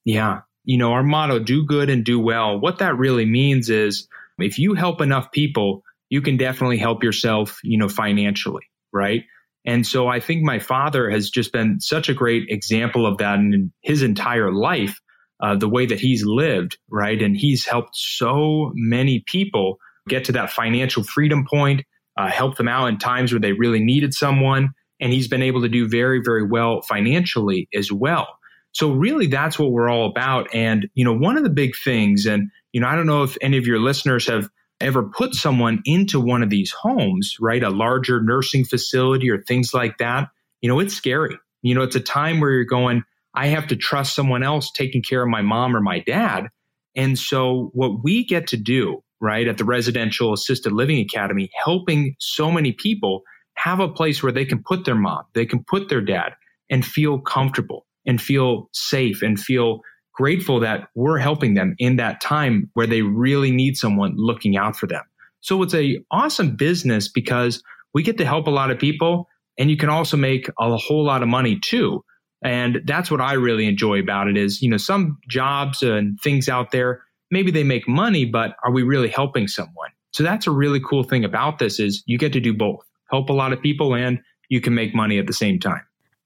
Yeah. 0.05 0.41
You 0.65 0.77
know, 0.77 0.91
our 0.93 1.03
motto, 1.03 1.39
do 1.39 1.65
good 1.65 1.89
and 1.89 2.03
do 2.05 2.19
well. 2.19 2.59
What 2.59 2.79
that 2.79 2.95
really 2.95 3.25
means 3.25 3.69
is 3.69 4.07
if 4.37 4.59
you 4.59 4.75
help 4.75 5.01
enough 5.01 5.31
people, 5.31 5.83
you 6.09 6.21
can 6.21 6.37
definitely 6.37 6.77
help 6.77 7.03
yourself, 7.03 7.59
you 7.63 7.77
know, 7.77 7.89
financially, 7.89 8.63
right? 8.91 9.23
And 9.65 9.87
so 9.87 10.07
I 10.07 10.19
think 10.19 10.43
my 10.43 10.59
father 10.59 11.09
has 11.09 11.29
just 11.29 11.53
been 11.53 11.79
such 11.79 12.09
a 12.09 12.13
great 12.13 12.49
example 12.49 13.05
of 13.05 13.17
that 13.19 13.39
in 13.39 13.71
his 13.81 14.01
entire 14.01 14.51
life, 14.51 14.99
uh, 15.41 15.55
the 15.55 15.69
way 15.69 15.85
that 15.85 15.99
he's 15.99 16.25
lived, 16.25 16.77
right? 16.89 17.21
And 17.21 17.35
he's 17.35 17.65
helped 17.65 17.95
so 17.95 18.71
many 18.75 19.23
people 19.25 19.77
get 20.09 20.25
to 20.25 20.33
that 20.33 20.51
financial 20.51 21.03
freedom 21.03 21.45
point, 21.49 21.83
uh, 22.17 22.29
help 22.29 22.57
them 22.57 22.67
out 22.67 22.87
in 22.87 22.97
times 22.97 23.31
where 23.31 23.39
they 23.39 23.53
really 23.53 23.79
needed 23.79 24.13
someone. 24.13 24.69
And 24.99 25.11
he's 25.11 25.27
been 25.27 25.41
able 25.41 25.61
to 25.61 25.69
do 25.69 25.87
very, 25.87 26.21
very 26.23 26.45
well 26.45 26.81
financially 26.81 27.67
as 27.73 27.91
well. 27.91 28.37
So 28.73 28.91
really 28.91 29.27
that's 29.27 29.59
what 29.59 29.71
we're 29.71 29.89
all 29.89 30.09
about. 30.09 30.53
And, 30.53 30.89
you 30.93 31.05
know, 31.05 31.13
one 31.13 31.37
of 31.37 31.43
the 31.43 31.49
big 31.49 31.75
things, 31.75 32.25
and, 32.25 32.49
you 32.71 32.81
know, 32.81 32.87
I 32.87 32.95
don't 32.95 33.05
know 33.05 33.23
if 33.23 33.37
any 33.39 33.57
of 33.57 33.67
your 33.67 33.79
listeners 33.79 34.27
have 34.27 34.49
ever 34.79 35.03
put 35.03 35.33
someone 35.33 35.81
into 35.85 36.19
one 36.19 36.43
of 36.43 36.49
these 36.49 36.71
homes, 36.71 37.35
right? 37.39 37.63
A 37.63 37.69
larger 37.69 38.21
nursing 38.21 38.65
facility 38.65 39.29
or 39.29 39.41
things 39.41 39.73
like 39.73 39.97
that, 39.99 40.29
you 40.61 40.69
know, 40.69 40.79
it's 40.79 40.93
scary. 40.93 41.37
You 41.61 41.75
know, 41.75 41.83
it's 41.83 41.95
a 41.95 42.01
time 42.01 42.39
where 42.39 42.51
you're 42.51 42.65
going, 42.65 43.03
I 43.33 43.47
have 43.47 43.67
to 43.67 43.75
trust 43.75 44.15
someone 44.15 44.43
else 44.43 44.71
taking 44.71 45.01
care 45.01 45.23
of 45.23 45.29
my 45.29 45.41
mom 45.41 45.75
or 45.75 45.81
my 45.81 45.99
dad. 45.99 46.47
And 46.95 47.17
so 47.17 47.71
what 47.73 48.03
we 48.03 48.25
get 48.25 48.47
to 48.47 48.57
do, 48.57 49.03
right, 49.19 49.47
at 49.47 49.57
the 49.57 49.65
Residential 49.65 50.33
Assisted 50.33 50.73
Living 50.73 50.99
Academy, 50.99 51.49
helping 51.63 52.15
so 52.19 52.51
many 52.51 52.73
people 52.73 53.23
have 53.55 53.79
a 53.79 53.87
place 53.87 54.21
where 54.21 54.31
they 54.31 54.45
can 54.45 54.61
put 54.61 54.85
their 54.85 54.95
mom, 54.95 55.23
they 55.33 55.45
can 55.45 55.63
put 55.63 55.89
their 55.89 56.01
dad 56.01 56.33
and 56.69 56.85
feel 56.85 57.19
comfortable 57.19 57.85
and 58.05 58.21
feel 58.21 58.69
safe 58.73 59.21
and 59.21 59.39
feel 59.39 59.81
grateful 60.13 60.59
that 60.59 60.89
we're 60.95 61.17
helping 61.17 61.55
them 61.55 61.75
in 61.79 61.95
that 61.97 62.21
time 62.21 62.69
where 62.73 62.87
they 62.87 63.01
really 63.01 63.51
need 63.51 63.75
someone 63.75 64.13
looking 64.15 64.55
out 64.55 64.75
for 64.75 64.87
them. 64.87 65.03
So 65.41 65.61
it's 65.63 65.73
a 65.73 65.99
awesome 66.11 66.55
business 66.55 67.09
because 67.09 67.61
we 67.93 68.03
get 68.03 68.17
to 68.19 68.25
help 68.25 68.47
a 68.47 68.51
lot 68.51 68.71
of 68.71 68.79
people 68.79 69.27
and 69.57 69.69
you 69.69 69.77
can 69.77 69.89
also 69.89 70.17
make 70.17 70.49
a 70.59 70.77
whole 70.77 71.03
lot 71.03 71.21
of 71.21 71.27
money 71.27 71.59
too. 71.59 72.03
And 72.43 72.81
that's 72.85 73.09
what 73.09 73.21
I 73.21 73.33
really 73.33 73.67
enjoy 73.67 73.99
about 73.99 74.27
it 74.27 74.37
is, 74.37 74.61
you 74.61 74.69
know, 74.69 74.77
some 74.77 75.17
jobs 75.29 75.81
and 75.81 76.19
things 76.21 76.49
out 76.49 76.71
there, 76.71 77.03
maybe 77.31 77.51
they 77.51 77.63
make 77.63 77.87
money, 77.87 78.25
but 78.25 78.55
are 78.63 78.71
we 78.71 78.83
really 78.83 79.09
helping 79.09 79.47
someone? 79.47 79.89
So 80.11 80.23
that's 80.23 80.45
a 80.45 80.51
really 80.51 80.79
cool 80.79 81.03
thing 81.03 81.25
about 81.25 81.59
this 81.59 81.79
is 81.79 82.03
you 82.05 82.17
get 82.17 82.33
to 82.33 82.39
do 82.39 82.53
both, 82.53 82.85
help 83.09 83.29
a 83.29 83.33
lot 83.33 83.53
of 83.53 83.61
people 83.61 83.95
and 83.95 84.19
you 84.49 84.61
can 84.61 84.75
make 84.75 84.93
money 84.93 85.17
at 85.17 85.27
the 85.27 85.33
same 85.33 85.59
time. 85.59 85.81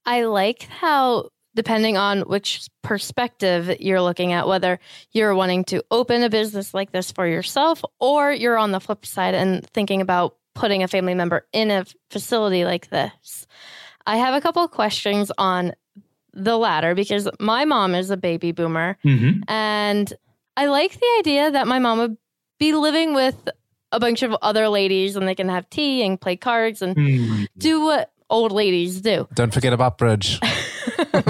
I 0.06 0.24
like 0.24 0.64
how 0.64 1.30
depending 1.58 1.98
on 1.98 2.22
which 2.22 2.70
perspective 2.84 3.78
you're 3.80 4.00
looking 4.00 4.32
at, 4.32 4.48
whether 4.48 4.80
you're 5.12 5.34
wanting 5.34 5.64
to 5.64 5.84
open 5.90 6.22
a 6.22 6.30
business 6.30 6.72
like 6.72 6.92
this 6.92 7.12
for 7.12 7.26
yourself 7.26 7.84
or 8.00 8.32
you're 8.32 8.60
on 8.60 8.72
the 8.72 8.80
flip 8.80 9.04
side 9.08 9.34
and 9.34 9.68
thinking 9.72 10.00
about 10.00 10.38
putting 10.54 10.84
a 10.84 10.88
family 10.88 11.16
member 11.16 11.48
in 11.54 11.72
a 11.72 11.84
facility 12.12 12.64
like 12.64 12.92
this. 12.92 13.48
I 14.06 14.18
have 14.18 14.36
a 14.36 14.40
couple 14.40 14.64
of 14.64 14.70
questions 14.70 15.32
on 15.40 15.74
the 16.32 16.60
latter 16.60 16.94
because 16.94 17.28
my 17.40 17.66
mom 17.66 17.96
is 17.96 18.12
a 18.12 18.18
baby 18.18 18.52
boomer 18.52 18.96
mm-hmm. 19.04 19.42
and 19.48 20.14
I 20.56 20.68
like 20.68 20.94
the 20.94 21.16
idea 21.18 21.50
that 21.50 21.68
my 21.68 21.80
mom 21.80 21.98
would 21.98 22.18
be 22.60 22.74
living 22.74 23.16
with 23.16 23.50
a 23.92 24.00
bunch 24.00 24.22
of 24.22 24.36
other 24.44 24.70
ladies 24.70 25.16
and 25.16 25.28
they 25.28 25.34
can 25.34 25.50
have 25.50 25.68
tea 25.72 26.04
and 26.06 26.22
play 26.22 26.36
cards 26.36 26.84
and 26.84 26.96
mm-hmm. 26.96 27.46
do 27.58 27.82
what 27.82 28.12
old 28.30 28.52
ladies 28.52 29.02
do. 29.02 29.28
Don't 29.34 29.54
forget 29.54 29.74
about 29.74 29.98
bridge. 29.98 30.40
but 31.12 31.24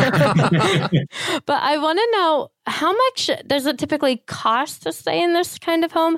I 1.50 1.77
want 1.77 2.00
to 2.00 2.10
know 2.12 2.51
how 2.66 2.92
much 2.94 3.30
does 3.46 3.66
it 3.66 3.77
typically 3.77 4.18
cost 4.27 4.84
to 4.84 4.94
stay 4.94 5.22
in 5.22 5.34
this 5.34 5.60
kind 5.60 5.84
of 5.84 5.92
home? 5.92 6.18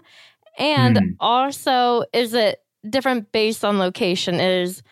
And 0.57 0.97
mm. 0.97 1.15
also, 1.19 2.03
is 2.13 2.33
it 2.33 2.61
different 2.89 3.31
based 3.31 3.63
on 3.63 3.79
location? 3.79 4.35
Is 4.35 4.83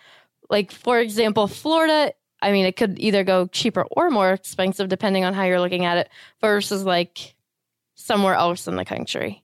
like, 0.50 0.72
for 0.72 1.00
example, 1.00 1.48
Florida, 1.48 2.14
I 2.42 2.52
mean, 2.52 2.66
it 2.66 2.76
could 2.76 3.00
either 3.00 3.24
go 3.24 3.48
cheaper 3.48 3.86
or 3.92 4.10
more 4.10 4.32
expensive 4.32 4.90
depending 4.90 5.26
on 5.26 5.34
how 5.34 5.44
you're 5.44 5.60
looking 5.60 5.86
at 5.86 5.98
it 5.98 6.10
versus 6.42 6.84
like 6.84 7.36
somewhere 7.96 8.36
else 8.36 8.68
in 8.68 8.76
the 8.76 8.86
country. 8.86 9.44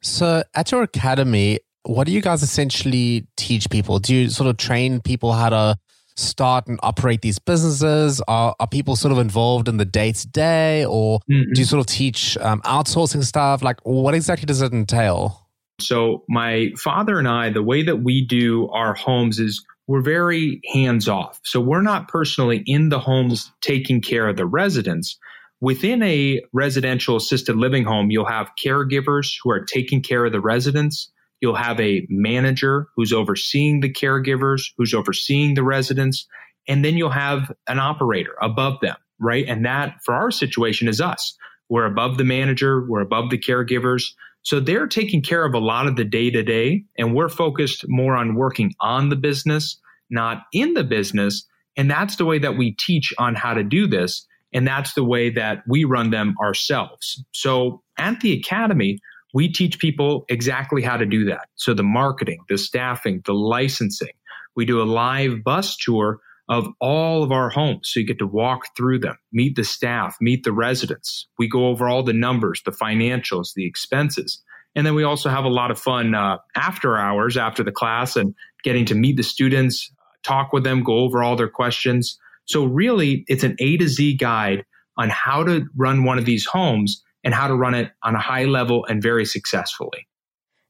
So 0.00 0.44
at 0.54 0.72
your 0.72 0.82
academy, 0.82 1.58
what 1.88 2.06
do 2.06 2.12
you 2.12 2.20
guys 2.20 2.42
essentially 2.42 3.26
teach 3.36 3.70
people? 3.70 3.98
Do 3.98 4.14
you 4.14 4.28
sort 4.28 4.50
of 4.50 4.58
train 4.58 5.00
people 5.00 5.32
how 5.32 5.48
to 5.48 5.78
start 6.16 6.66
and 6.66 6.78
operate 6.82 7.22
these 7.22 7.38
businesses? 7.38 8.20
Are, 8.28 8.54
are 8.60 8.66
people 8.66 8.94
sort 8.94 9.10
of 9.12 9.18
involved 9.18 9.68
in 9.68 9.78
the 9.78 9.86
day 9.86 10.12
to 10.12 10.28
day, 10.28 10.84
or 10.84 11.20
mm-hmm. 11.20 11.52
do 11.54 11.60
you 11.60 11.64
sort 11.64 11.80
of 11.80 11.86
teach 11.86 12.36
um, 12.38 12.60
outsourcing 12.62 13.24
stuff? 13.24 13.62
Like, 13.62 13.80
what 13.84 14.14
exactly 14.14 14.44
does 14.44 14.60
it 14.60 14.72
entail? 14.72 15.48
So, 15.80 16.24
my 16.28 16.72
father 16.76 17.18
and 17.18 17.26
I, 17.26 17.48
the 17.50 17.62
way 17.62 17.82
that 17.82 18.02
we 18.02 18.26
do 18.26 18.68
our 18.68 18.92
homes 18.92 19.38
is 19.38 19.64
we're 19.86 20.02
very 20.02 20.60
hands 20.74 21.08
off. 21.08 21.40
So, 21.42 21.58
we're 21.58 21.82
not 21.82 22.08
personally 22.08 22.62
in 22.66 22.90
the 22.90 23.00
homes 23.00 23.50
taking 23.62 24.02
care 24.02 24.28
of 24.28 24.36
the 24.36 24.46
residents. 24.46 25.18
Within 25.62 26.02
a 26.02 26.42
residential 26.52 27.16
assisted 27.16 27.56
living 27.56 27.84
home, 27.84 28.10
you'll 28.10 28.26
have 28.26 28.50
caregivers 28.62 29.32
who 29.42 29.50
are 29.50 29.64
taking 29.64 30.02
care 30.02 30.26
of 30.26 30.32
the 30.32 30.40
residents. 30.40 31.10
You'll 31.40 31.54
have 31.54 31.78
a 31.80 32.06
manager 32.08 32.88
who's 32.96 33.12
overseeing 33.12 33.80
the 33.80 33.92
caregivers, 33.92 34.62
who's 34.76 34.94
overseeing 34.94 35.54
the 35.54 35.62
residents, 35.62 36.26
and 36.66 36.84
then 36.84 36.96
you'll 36.96 37.10
have 37.10 37.52
an 37.66 37.78
operator 37.78 38.34
above 38.42 38.80
them, 38.80 38.96
right? 39.20 39.46
And 39.46 39.64
that 39.64 39.96
for 40.04 40.14
our 40.14 40.30
situation 40.30 40.88
is 40.88 41.00
us. 41.00 41.36
We're 41.68 41.86
above 41.86 42.18
the 42.18 42.24
manager, 42.24 42.84
we're 42.88 43.00
above 43.00 43.30
the 43.30 43.38
caregivers. 43.38 44.04
So 44.42 44.60
they're 44.60 44.86
taking 44.86 45.22
care 45.22 45.44
of 45.44 45.54
a 45.54 45.58
lot 45.58 45.86
of 45.86 45.96
the 45.96 46.04
day 46.04 46.30
to 46.30 46.42
day, 46.42 46.84
and 46.96 47.14
we're 47.14 47.28
focused 47.28 47.84
more 47.88 48.16
on 48.16 48.34
working 48.34 48.72
on 48.80 49.08
the 49.08 49.16
business, 49.16 49.78
not 50.10 50.44
in 50.52 50.74
the 50.74 50.84
business. 50.84 51.46
And 51.76 51.90
that's 51.90 52.16
the 52.16 52.24
way 52.24 52.38
that 52.38 52.56
we 52.56 52.72
teach 52.72 53.12
on 53.18 53.34
how 53.34 53.54
to 53.54 53.62
do 53.62 53.86
this. 53.86 54.26
And 54.52 54.66
that's 54.66 54.94
the 54.94 55.04
way 55.04 55.30
that 55.30 55.62
we 55.68 55.84
run 55.84 56.10
them 56.10 56.34
ourselves. 56.40 57.22
So 57.32 57.82
at 57.98 58.20
the 58.20 58.32
academy, 58.32 58.98
we 59.34 59.48
teach 59.48 59.78
people 59.78 60.24
exactly 60.28 60.82
how 60.82 60.96
to 60.96 61.06
do 61.06 61.24
that. 61.26 61.48
So 61.56 61.74
the 61.74 61.82
marketing, 61.82 62.38
the 62.48 62.58
staffing, 62.58 63.22
the 63.24 63.34
licensing. 63.34 64.12
We 64.56 64.64
do 64.64 64.82
a 64.82 64.84
live 64.84 65.44
bus 65.44 65.76
tour 65.76 66.20
of 66.48 66.66
all 66.80 67.22
of 67.22 67.30
our 67.30 67.50
homes. 67.50 67.90
So 67.92 68.00
you 68.00 68.06
get 68.06 68.18
to 68.20 68.26
walk 68.26 68.62
through 68.76 69.00
them, 69.00 69.16
meet 69.32 69.56
the 69.56 69.64
staff, 69.64 70.16
meet 70.20 70.44
the 70.44 70.52
residents. 70.52 71.28
We 71.38 71.48
go 71.48 71.66
over 71.66 71.88
all 71.88 72.02
the 72.02 72.14
numbers, 72.14 72.62
the 72.64 72.70
financials, 72.70 73.52
the 73.54 73.66
expenses. 73.66 74.42
And 74.74 74.86
then 74.86 74.94
we 74.94 75.04
also 75.04 75.28
have 75.28 75.44
a 75.44 75.50
lot 75.50 75.70
of 75.70 75.78
fun 75.78 76.14
uh, 76.14 76.38
after 76.56 76.96
hours, 76.96 77.36
after 77.36 77.62
the 77.62 77.72
class, 77.72 78.16
and 78.16 78.34
getting 78.64 78.86
to 78.86 78.94
meet 78.94 79.16
the 79.16 79.22
students, 79.22 79.92
talk 80.22 80.52
with 80.52 80.64
them, 80.64 80.82
go 80.82 81.00
over 81.00 81.22
all 81.22 81.36
their 81.36 81.48
questions. 81.48 82.18
So 82.46 82.64
really, 82.64 83.24
it's 83.28 83.44
an 83.44 83.56
A 83.58 83.76
to 83.76 83.88
Z 83.88 84.16
guide 84.16 84.64
on 84.96 85.10
how 85.10 85.44
to 85.44 85.66
run 85.76 86.04
one 86.04 86.18
of 86.18 86.24
these 86.24 86.46
homes 86.46 87.02
and 87.24 87.34
how 87.34 87.48
to 87.48 87.54
run 87.54 87.74
it 87.74 87.90
on 88.02 88.14
a 88.14 88.20
high 88.20 88.44
level 88.44 88.84
and 88.86 89.02
very 89.02 89.24
successfully. 89.24 90.06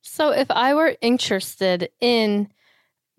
So, 0.03 0.31
if 0.31 0.51
I 0.51 0.75
were 0.75 0.97
interested 1.01 1.91
in 2.01 2.49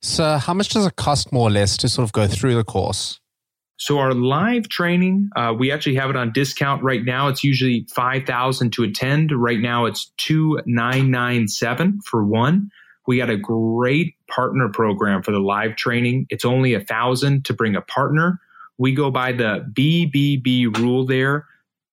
So, 0.00 0.38
how 0.38 0.54
much 0.54 0.70
does 0.70 0.86
it 0.86 0.96
cost 0.96 1.32
more 1.32 1.48
or 1.48 1.50
less 1.50 1.76
to 1.78 1.88
sort 1.88 2.04
of 2.04 2.12
go 2.12 2.26
through 2.26 2.54
the 2.54 2.64
course? 2.64 3.20
So 3.82 3.98
our 3.98 4.14
live 4.14 4.68
training, 4.68 5.28
uh, 5.34 5.54
we 5.58 5.72
actually 5.72 5.96
have 5.96 6.08
it 6.08 6.14
on 6.14 6.30
discount 6.30 6.84
right 6.84 7.04
now. 7.04 7.26
It's 7.26 7.42
usually 7.42 7.84
five 7.92 8.24
thousand 8.24 8.72
to 8.74 8.84
attend. 8.84 9.32
Right 9.32 9.58
now, 9.58 9.86
it's 9.86 10.12
two 10.18 10.60
nine 10.66 11.10
nine 11.10 11.48
seven 11.48 11.98
for 12.06 12.24
one. 12.24 12.70
We 13.08 13.16
got 13.16 13.28
a 13.28 13.36
great 13.36 14.14
partner 14.28 14.68
program 14.68 15.24
for 15.24 15.32
the 15.32 15.40
live 15.40 15.74
training. 15.74 16.26
It's 16.30 16.44
only 16.44 16.74
a 16.74 16.80
thousand 16.80 17.44
to 17.46 17.54
bring 17.54 17.74
a 17.74 17.80
partner. 17.80 18.38
We 18.78 18.94
go 18.94 19.10
by 19.10 19.32
the 19.32 19.66
BBB 19.72 20.78
rule 20.78 21.04
there: 21.04 21.44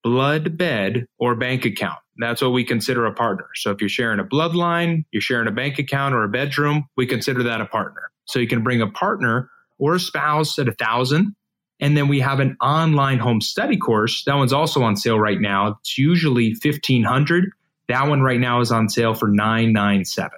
blood, 0.03 0.59
bed, 0.59 1.07
or 1.17 1.33
bank 1.33 1.65
account. 1.65 1.97
That's 2.19 2.43
what 2.43 2.51
we 2.51 2.63
consider 2.65 3.07
a 3.07 3.13
partner. 3.15 3.47
So 3.55 3.71
if 3.71 3.81
you're 3.81 3.89
sharing 3.89 4.19
a 4.19 4.23
bloodline, 4.23 5.05
you're 5.09 5.23
sharing 5.23 5.47
a 5.47 5.51
bank 5.51 5.79
account 5.79 6.13
or 6.13 6.23
a 6.23 6.29
bedroom, 6.29 6.87
we 6.95 7.07
consider 7.07 7.41
that 7.41 7.61
a 7.61 7.65
partner. 7.65 8.11
So 8.25 8.37
you 8.37 8.47
can 8.47 8.61
bring 8.61 8.79
a 8.79 8.91
partner 8.91 9.49
or 9.79 9.95
a 9.95 9.99
spouse 9.99 10.59
at 10.59 10.67
a 10.67 10.73
thousand 10.73 11.33
and 11.79 11.95
then 11.95 12.07
we 12.07 12.19
have 12.19 12.39
an 12.39 12.57
online 12.61 13.19
home 13.19 13.41
study 13.41 13.77
course. 13.77 14.23
That 14.25 14.35
one's 14.35 14.53
also 14.53 14.83
on 14.83 14.95
sale 14.95 15.19
right 15.19 15.39
now. 15.39 15.77
It's 15.79 15.97
usually 15.97 16.51
1500 16.51 17.51
That 17.87 18.07
one 18.07 18.21
right 18.21 18.39
now 18.39 18.61
is 18.61 18.71
on 18.71 18.89
sale 18.89 19.13
for 19.13 19.27
997 19.27 20.31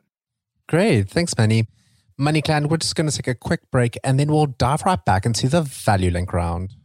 Great. 0.67 1.09
Thanks, 1.09 1.37
Manny. 1.37 1.67
Money 2.17 2.41
Clan, 2.41 2.69
we're 2.69 2.77
just 2.77 2.95
going 2.95 3.09
to 3.09 3.15
take 3.15 3.27
a 3.27 3.35
quick 3.35 3.59
break 3.71 3.97
and 4.03 4.19
then 4.19 4.31
we'll 4.31 4.45
dive 4.45 4.83
right 4.83 5.03
back 5.03 5.25
into 5.25 5.49
the 5.49 5.61
value 5.63 6.11
link 6.11 6.31
round. 6.31 6.75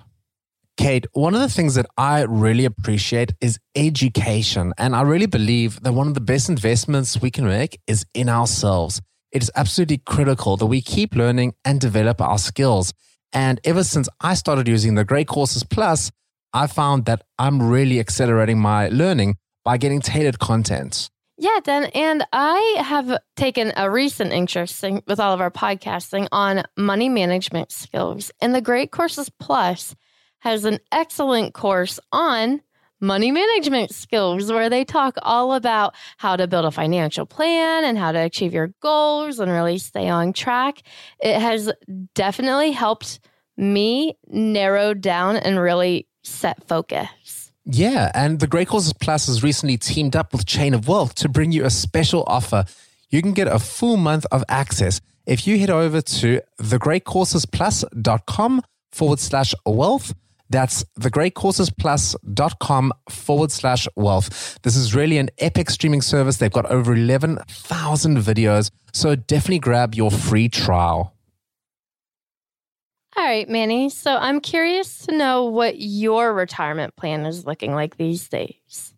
Kate, 0.76 1.06
one 1.12 1.34
of 1.34 1.40
the 1.40 1.48
things 1.48 1.74
that 1.74 1.86
I 1.96 2.22
really 2.22 2.64
appreciate 2.64 3.32
is 3.40 3.58
education. 3.74 4.74
And 4.76 4.94
I 4.94 5.02
really 5.02 5.26
believe 5.26 5.80
that 5.82 5.92
one 5.92 6.06
of 6.06 6.14
the 6.14 6.20
best 6.20 6.48
investments 6.48 7.20
we 7.20 7.30
can 7.30 7.46
make 7.46 7.80
is 7.86 8.04
in 8.12 8.28
ourselves. 8.28 9.00
It 9.32 9.42
is 9.42 9.50
absolutely 9.54 9.98
critical 9.98 10.56
that 10.56 10.66
we 10.66 10.80
keep 10.80 11.14
learning 11.14 11.54
and 11.64 11.80
develop 11.80 12.20
our 12.20 12.38
skills. 12.38 12.92
And 13.32 13.60
ever 13.64 13.84
since 13.84 14.08
I 14.20 14.34
started 14.34 14.68
using 14.68 14.94
the 14.94 15.04
Great 15.04 15.28
Courses 15.28 15.64
Plus, 15.64 16.10
I 16.52 16.66
found 16.66 17.04
that 17.04 17.22
I'm 17.38 17.62
really 17.62 18.00
accelerating 18.00 18.58
my 18.58 18.88
learning 18.88 19.36
by 19.64 19.76
getting 19.76 20.00
tailored 20.00 20.38
content. 20.38 21.10
Yeah, 21.38 21.58
Dan, 21.62 21.84
and 21.94 22.26
I 22.32 22.76
have 22.78 23.18
taken 23.36 23.72
a 23.76 23.90
recent 23.90 24.32
interest 24.32 24.82
in, 24.82 25.02
with 25.06 25.20
all 25.20 25.34
of 25.34 25.40
our 25.42 25.50
podcasting 25.50 26.28
on 26.32 26.62
money 26.78 27.10
management 27.10 27.70
skills. 27.72 28.30
And 28.40 28.54
the 28.54 28.62
Great 28.62 28.90
Courses 28.90 29.30
Plus 29.38 29.94
has 30.38 30.64
an 30.64 30.78
excellent 30.92 31.52
course 31.52 32.00
on 32.10 32.62
money 33.00 33.30
management 33.30 33.94
skills 33.94 34.50
where 34.50 34.70
they 34.70 34.84
talk 34.84 35.16
all 35.22 35.54
about 35.54 35.94
how 36.16 36.36
to 36.36 36.46
build 36.46 36.64
a 36.64 36.70
financial 36.70 37.26
plan 37.26 37.84
and 37.84 37.98
how 37.98 38.12
to 38.12 38.18
achieve 38.18 38.52
your 38.52 38.72
goals 38.80 39.38
and 39.38 39.50
really 39.50 39.78
stay 39.78 40.08
on 40.08 40.32
track. 40.32 40.82
It 41.20 41.40
has 41.40 41.70
definitely 42.14 42.72
helped 42.72 43.20
me 43.56 44.16
narrow 44.28 44.94
down 44.94 45.36
and 45.36 45.58
really 45.58 46.06
set 46.22 46.66
focus. 46.66 47.52
Yeah, 47.64 48.12
and 48.14 48.38
the 48.38 48.46
Great 48.46 48.68
Courses 48.68 48.92
Plus 48.92 49.26
has 49.26 49.42
recently 49.42 49.76
teamed 49.76 50.14
up 50.14 50.32
with 50.32 50.46
Chain 50.46 50.72
of 50.72 50.86
Wealth 50.86 51.14
to 51.16 51.28
bring 51.28 51.50
you 51.50 51.64
a 51.64 51.70
special 51.70 52.22
offer. 52.26 52.64
You 53.10 53.22
can 53.22 53.32
get 53.32 53.48
a 53.48 53.58
full 53.58 53.96
month 53.96 54.24
of 54.30 54.44
access 54.48 55.00
if 55.26 55.46
you 55.46 55.58
head 55.58 55.70
over 55.70 56.00
to 56.00 56.40
thegreatcoursesplus.com 56.60 58.62
forward 58.92 59.18
slash 59.18 59.54
wealth. 59.64 60.14
That's 60.50 60.84
thegreatcoursesplus.com 61.00 62.92
forward 63.10 63.52
slash 63.52 63.88
wealth. 63.96 64.58
This 64.62 64.76
is 64.76 64.94
really 64.94 65.18
an 65.18 65.30
epic 65.38 65.70
streaming 65.70 66.02
service. 66.02 66.36
They've 66.36 66.52
got 66.52 66.66
over 66.66 66.94
11,000 66.94 68.18
videos. 68.18 68.70
So 68.92 69.16
definitely 69.16 69.58
grab 69.60 69.94
your 69.94 70.10
free 70.10 70.48
trial. 70.48 71.14
All 73.16 73.24
right, 73.24 73.48
Manny. 73.48 73.88
So 73.88 74.14
I'm 74.16 74.40
curious 74.40 75.06
to 75.06 75.16
know 75.16 75.46
what 75.46 75.80
your 75.80 76.34
retirement 76.34 76.96
plan 76.96 77.24
is 77.24 77.46
looking 77.46 77.74
like 77.74 77.96
these 77.96 78.28
days. 78.28 78.92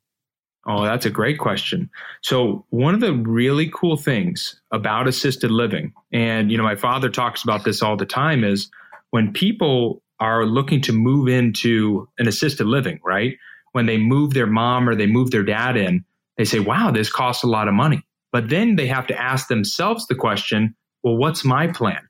Oh, 0.67 0.85
that's 0.85 1.07
a 1.07 1.11
great 1.11 1.39
question. 1.39 1.89
So, 2.23 2.67
one 2.69 2.93
of 2.95 3.01
the 3.01 3.15
really 3.15 3.71
cool 3.75 3.97
things 3.97 4.61
about 4.71 5.09
assisted 5.09 5.51
living, 5.51 5.95
and 6.13 6.51
you 6.51 6.59
know, 6.59 6.63
my 6.63 6.77
father 6.77 7.09
talks 7.09 7.43
about 7.43 7.65
this 7.65 7.81
all 7.81 7.97
the 7.97 8.05
time, 8.05 8.45
is 8.45 8.71
when 9.11 9.33
people 9.33 10.03
are 10.21 10.45
looking 10.45 10.81
to 10.83 10.93
move 10.93 11.29
into 11.29 12.09
an 12.19 12.29
assisted 12.29 12.67
living, 12.67 13.01
right? 13.05 13.37
When 13.73 13.87
they 13.87 13.99
move 13.99 14.35
their 14.35 14.47
mom 14.47 14.89
or 14.89 14.95
they 14.95 15.07
move 15.07 15.31
their 15.31 15.45
dad 15.45 15.77
in, 15.77 16.05
they 16.37 16.45
say, 16.45 16.61
wow, 16.61 16.91
this 16.91 17.11
costs 17.11 17.45
a 17.45 17.49
lot 17.49 17.69
of 17.69 17.75
money. 17.75 18.03
But 18.33 18.49
then 18.49 18.77
they 18.77 18.87
have 18.87 19.07
to 19.09 19.21
ask 19.21 19.49
themselves 19.49 20.07
the 20.07 20.15
question, 20.15 20.75
well, 21.03 21.17
what's 21.17 21.45
my 21.45 21.67
plan? 21.69 22.01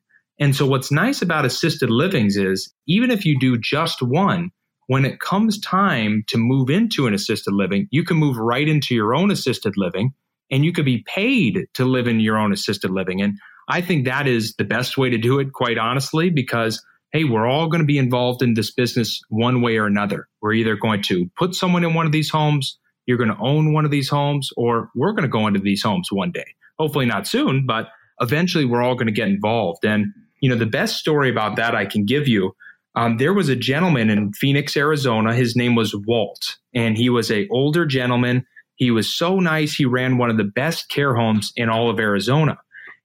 And 0.40 0.54
so 0.54 0.66
what's 0.66 0.92
nice 0.92 1.22
about 1.22 1.44
assisted 1.44 1.90
livings 1.90 2.36
is 2.36 2.72
even 2.86 3.10
if 3.10 3.24
you 3.24 3.38
do 3.38 3.58
just 3.58 4.02
one, 4.02 4.50
when 4.86 5.04
it 5.04 5.20
comes 5.20 5.60
time 5.60 6.24
to 6.28 6.38
move 6.38 6.70
into 6.70 7.06
an 7.06 7.14
assisted 7.14 7.52
living, 7.52 7.88
you 7.90 8.04
can 8.04 8.16
move 8.16 8.36
right 8.38 8.66
into 8.66 8.94
your 8.94 9.14
own 9.14 9.30
assisted 9.30 9.76
living 9.76 10.14
and 10.50 10.64
you 10.64 10.72
could 10.72 10.84
be 10.84 11.04
paid 11.06 11.66
to 11.74 11.84
live 11.84 12.06
in 12.06 12.20
your 12.20 12.38
own 12.38 12.52
assisted 12.52 12.90
living. 12.90 13.20
And 13.20 13.38
I 13.68 13.82
think 13.82 14.06
that 14.06 14.26
is 14.26 14.54
the 14.54 14.64
best 14.64 14.96
way 14.96 15.10
to 15.10 15.18
do 15.18 15.38
it, 15.40 15.52
quite 15.52 15.76
honestly, 15.76 16.30
because 16.30 16.82
hey, 17.12 17.24
we're 17.24 17.46
all 17.46 17.68
going 17.68 17.80
to 17.80 17.86
be 17.86 17.98
involved 17.98 18.42
in 18.42 18.54
this 18.54 18.70
business 18.70 19.20
one 19.28 19.62
way 19.62 19.76
or 19.78 19.86
another. 19.86 20.28
We're 20.42 20.52
either 20.52 20.76
going 20.76 21.02
to 21.04 21.30
put 21.36 21.54
someone 21.54 21.84
in 21.84 21.94
one 21.94 22.06
of 22.06 22.12
these 22.12 22.30
homes, 22.30 22.78
you're 23.06 23.18
going 23.18 23.30
to 23.30 23.40
own 23.40 23.72
one 23.72 23.84
of 23.84 23.90
these 23.90 24.08
homes, 24.08 24.50
or 24.56 24.90
we're 24.94 25.12
going 25.12 25.22
to 25.22 25.28
go 25.28 25.46
into 25.46 25.60
these 25.60 25.82
homes 25.82 26.08
one 26.12 26.30
day. 26.30 26.44
Hopefully 26.78 27.06
not 27.06 27.26
soon, 27.26 27.66
but 27.66 27.88
eventually 28.20 28.64
we're 28.64 28.82
all 28.82 28.94
going 28.94 29.06
to 29.06 29.12
get 29.12 29.28
involved. 29.28 29.84
And 29.84 30.12
you 30.40 30.48
know, 30.48 30.56
the 30.56 30.66
best 30.66 30.96
story 30.96 31.30
about 31.30 31.56
that 31.56 31.74
I 31.74 31.86
can 31.86 32.04
give 32.04 32.28
you. 32.28 32.54
Um, 32.94 33.16
there 33.18 33.34
was 33.34 33.48
a 33.48 33.56
gentleman 33.56 34.10
in 34.10 34.32
Phoenix, 34.32 34.76
Arizona. 34.76 35.34
His 35.34 35.56
name 35.56 35.74
was 35.74 35.94
Walt, 36.06 36.56
and 36.74 36.96
he 36.96 37.10
was 37.10 37.30
a 37.30 37.48
older 37.48 37.86
gentleman. 37.86 38.44
He 38.74 38.90
was 38.90 39.12
so 39.12 39.40
nice. 39.40 39.74
He 39.74 39.84
ran 39.84 40.18
one 40.18 40.30
of 40.30 40.36
the 40.36 40.44
best 40.44 40.88
care 40.88 41.14
homes 41.14 41.52
in 41.56 41.68
all 41.68 41.90
of 41.90 41.98
Arizona. 41.98 42.58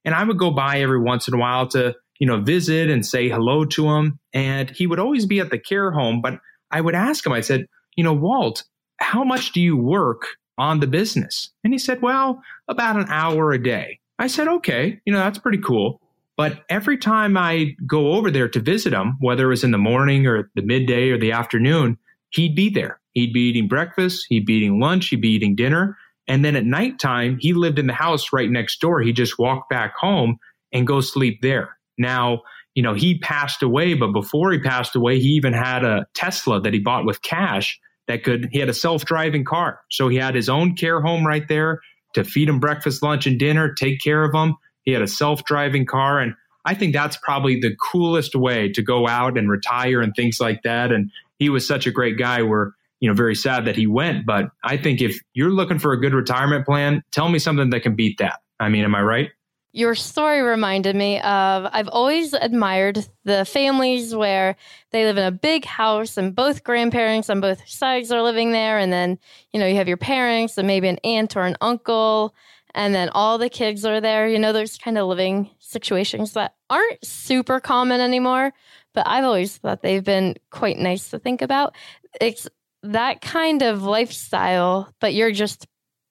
And 0.04 0.14
I 0.14 0.22
would 0.22 0.38
go 0.38 0.50
by 0.50 0.80
every 0.80 1.00
once 1.00 1.28
in 1.28 1.34
a 1.34 1.38
while 1.38 1.66
to, 1.68 1.94
you 2.18 2.26
know, 2.26 2.40
visit 2.40 2.90
and 2.90 3.04
say 3.04 3.28
hello 3.28 3.64
to 3.64 3.88
him. 3.88 4.18
And 4.32 4.70
he 4.70 4.86
would 4.86 4.98
always 4.98 5.26
be 5.26 5.40
at 5.40 5.50
the 5.50 5.58
care 5.58 5.90
home. 5.90 6.20
But 6.22 6.38
I 6.70 6.80
would 6.80 6.94
ask 6.94 7.24
him, 7.24 7.32
I 7.32 7.40
said, 7.40 7.66
you 7.96 8.04
know, 8.04 8.12
Walt, 8.12 8.64
how 8.98 9.24
much 9.24 9.52
do 9.52 9.60
you 9.60 9.76
work 9.76 10.22
on 10.58 10.80
the 10.80 10.86
business? 10.86 11.50
And 11.62 11.72
he 11.72 11.78
said, 11.78 12.02
well, 12.02 12.42
about 12.68 12.96
an 12.96 13.06
hour 13.08 13.52
a 13.52 13.62
day. 13.62 14.00
I 14.18 14.28
said, 14.28 14.48
okay, 14.48 15.00
you 15.04 15.12
know, 15.12 15.18
that's 15.18 15.38
pretty 15.38 15.58
cool. 15.58 16.00
But 16.36 16.64
every 16.68 16.98
time 16.98 17.36
I 17.36 17.76
go 17.86 18.12
over 18.12 18.30
there 18.30 18.48
to 18.48 18.60
visit 18.60 18.92
him, 18.92 19.16
whether 19.20 19.46
it 19.46 19.50
was 19.50 19.64
in 19.64 19.70
the 19.70 19.78
morning 19.78 20.26
or 20.26 20.50
the 20.54 20.62
midday 20.62 21.10
or 21.10 21.18
the 21.18 21.32
afternoon, 21.32 21.98
he'd 22.30 22.56
be 22.56 22.70
there. 22.70 23.00
He'd 23.12 23.32
be 23.32 23.48
eating 23.48 23.68
breakfast, 23.68 24.26
he'd 24.28 24.46
be 24.46 24.54
eating 24.54 24.80
lunch, 24.80 25.08
he'd 25.08 25.20
be 25.20 25.30
eating 25.30 25.54
dinner. 25.54 25.96
And 26.26 26.44
then 26.44 26.56
at 26.56 26.64
nighttime, 26.64 27.38
he 27.38 27.52
lived 27.52 27.78
in 27.78 27.86
the 27.86 27.92
house 27.92 28.32
right 28.32 28.50
next 28.50 28.80
door. 28.80 29.00
He 29.00 29.12
just 29.12 29.38
walked 29.38 29.70
back 29.70 29.94
home 29.96 30.38
and 30.72 30.86
go 30.86 31.00
sleep 31.00 31.40
there. 31.42 31.76
Now, 31.98 32.42
you 32.74 32.82
know, 32.82 32.94
he 32.94 33.18
passed 33.18 33.62
away, 33.62 33.94
but 33.94 34.12
before 34.12 34.52
he 34.52 34.58
passed 34.58 34.96
away, 34.96 35.20
he 35.20 35.28
even 35.28 35.52
had 35.52 35.84
a 35.84 36.06
Tesla 36.14 36.60
that 36.60 36.72
he 36.72 36.80
bought 36.80 37.06
with 37.06 37.22
cash 37.22 37.78
that 38.08 38.24
could, 38.24 38.48
he 38.52 38.58
had 38.58 38.68
a 38.68 38.74
self 38.74 39.04
driving 39.04 39.44
car. 39.44 39.80
So 39.90 40.08
he 40.08 40.16
had 40.16 40.34
his 40.34 40.48
own 40.48 40.74
care 40.74 41.00
home 41.00 41.26
right 41.26 41.46
there 41.48 41.80
to 42.14 42.24
feed 42.24 42.48
him 42.48 42.60
breakfast, 42.60 43.02
lunch, 43.02 43.26
and 43.26 43.38
dinner, 43.38 43.72
take 43.72 44.00
care 44.00 44.24
of 44.24 44.34
him. 44.34 44.56
He 44.82 44.92
had 44.92 45.02
a 45.02 45.06
self 45.06 45.44
driving 45.44 45.86
car. 45.86 46.20
And 46.20 46.34
I 46.64 46.74
think 46.74 46.94
that's 46.94 47.16
probably 47.16 47.60
the 47.60 47.76
coolest 47.76 48.34
way 48.34 48.70
to 48.72 48.82
go 48.82 49.06
out 49.06 49.38
and 49.38 49.50
retire 49.50 50.00
and 50.00 50.14
things 50.14 50.40
like 50.40 50.62
that. 50.64 50.92
And 50.92 51.10
he 51.38 51.48
was 51.48 51.66
such 51.66 51.86
a 51.86 51.90
great 51.90 52.18
guy. 52.18 52.42
We're, 52.42 52.72
you 53.00 53.08
know, 53.08 53.14
very 53.14 53.34
sad 53.34 53.66
that 53.66 53.76
he 53.76 53.86
went. 53.86 54.26
But 54.26 54.46
I 54.62 54.76
think 54.76 55.00
if 55.00 55.18
you're 55.34 55.50
looking 55.50 55.78
for 55.78 55.92
a 55.92 56.00
good 56.00 56.14
retirement 56.14 56.64
plan, 56.64 57.02
tell 57.12 57.28
me 57.28 57.38
something 57.38 57.70
that 57.70 57.82
can 57.82 57.96
beat 57.96 58.18
that. 58.18 58.40
I 58.58 58.68
mean, 58.68 58.84
am 58.84 58.94
I 58.94 59.02
right? 59.02 59.30
Your 59.76 59.96
story 59.96 60.40
reminded 60.40 60.94
me 60.94 61.18
of 61.20 61.66
I've 61.72 61.88
always 61.88 62.32
admired 62.32 63.04
the 63.24 63.44
families 63.44 64.14
where 64.14 64.54
they 64.92 65.04
live 65.04 65.18
in 65.18 65.24
a 65.24 65.32
big 65.32 65.64
house 65.64 66.16
and 66.16 66.32
both 66.32 66.62
grandparents 66.62 67.28
on 67.28 67.40
both 67.40 67.68
sides 67.68 68.12
are 68.12 68.22
living 68.22 68.52
there. 68.52 68.78
And 68.78 68.92
then, 68.92 69.18
you 69.52 69.58
know, 69.58 69.66
you 69.66 69.74
have 69.74 69.88
your 69.88 69.96
parents 69.96 70.56
and 70.58 70.68
maybe 70.68 70.86
an 70.86 71.00
aunt 71.02 71.36
or 71.36 71.42
an 71.42 71.56
uncle 71.60 72.36
and 72.72 72.94
then 72.94 73.08
all 73.08 73.36
the 73.36 73.48
kids 73.48 73.84
are 73.84 74.00
there. 74.00 74.28
You 74.28 74.38
know, 74.38 74.52
there's 74.52 74.78
kind 74.78 74.96
of 74.96 75.08
living 75.08 75.50
situations 75.58 76.34
that 76.34 76.54
aren't 76.70 77.04
super 77.04 77.58
common 77.58 78.00
anymore, 78.00 78.52
but 78.92 79.08
I've 79.08 79.24
always 79.24 79.56
thought 79.56 79.82
they've 79.82 80.04
been 80.04 80.36
quite 80.50 80.78
nice 80.78 81.10
to 81.10 81.18
think 81.18 81.42
about. 81.42 81.74
It's 82.20 82.48
that 82.84 83.22
kind 83.22 83.62
of 83.62 83.82
lifestyle, 83.82 84.92
but 85.00 85.14
you're 85.14 85.32
just 85.32 85.66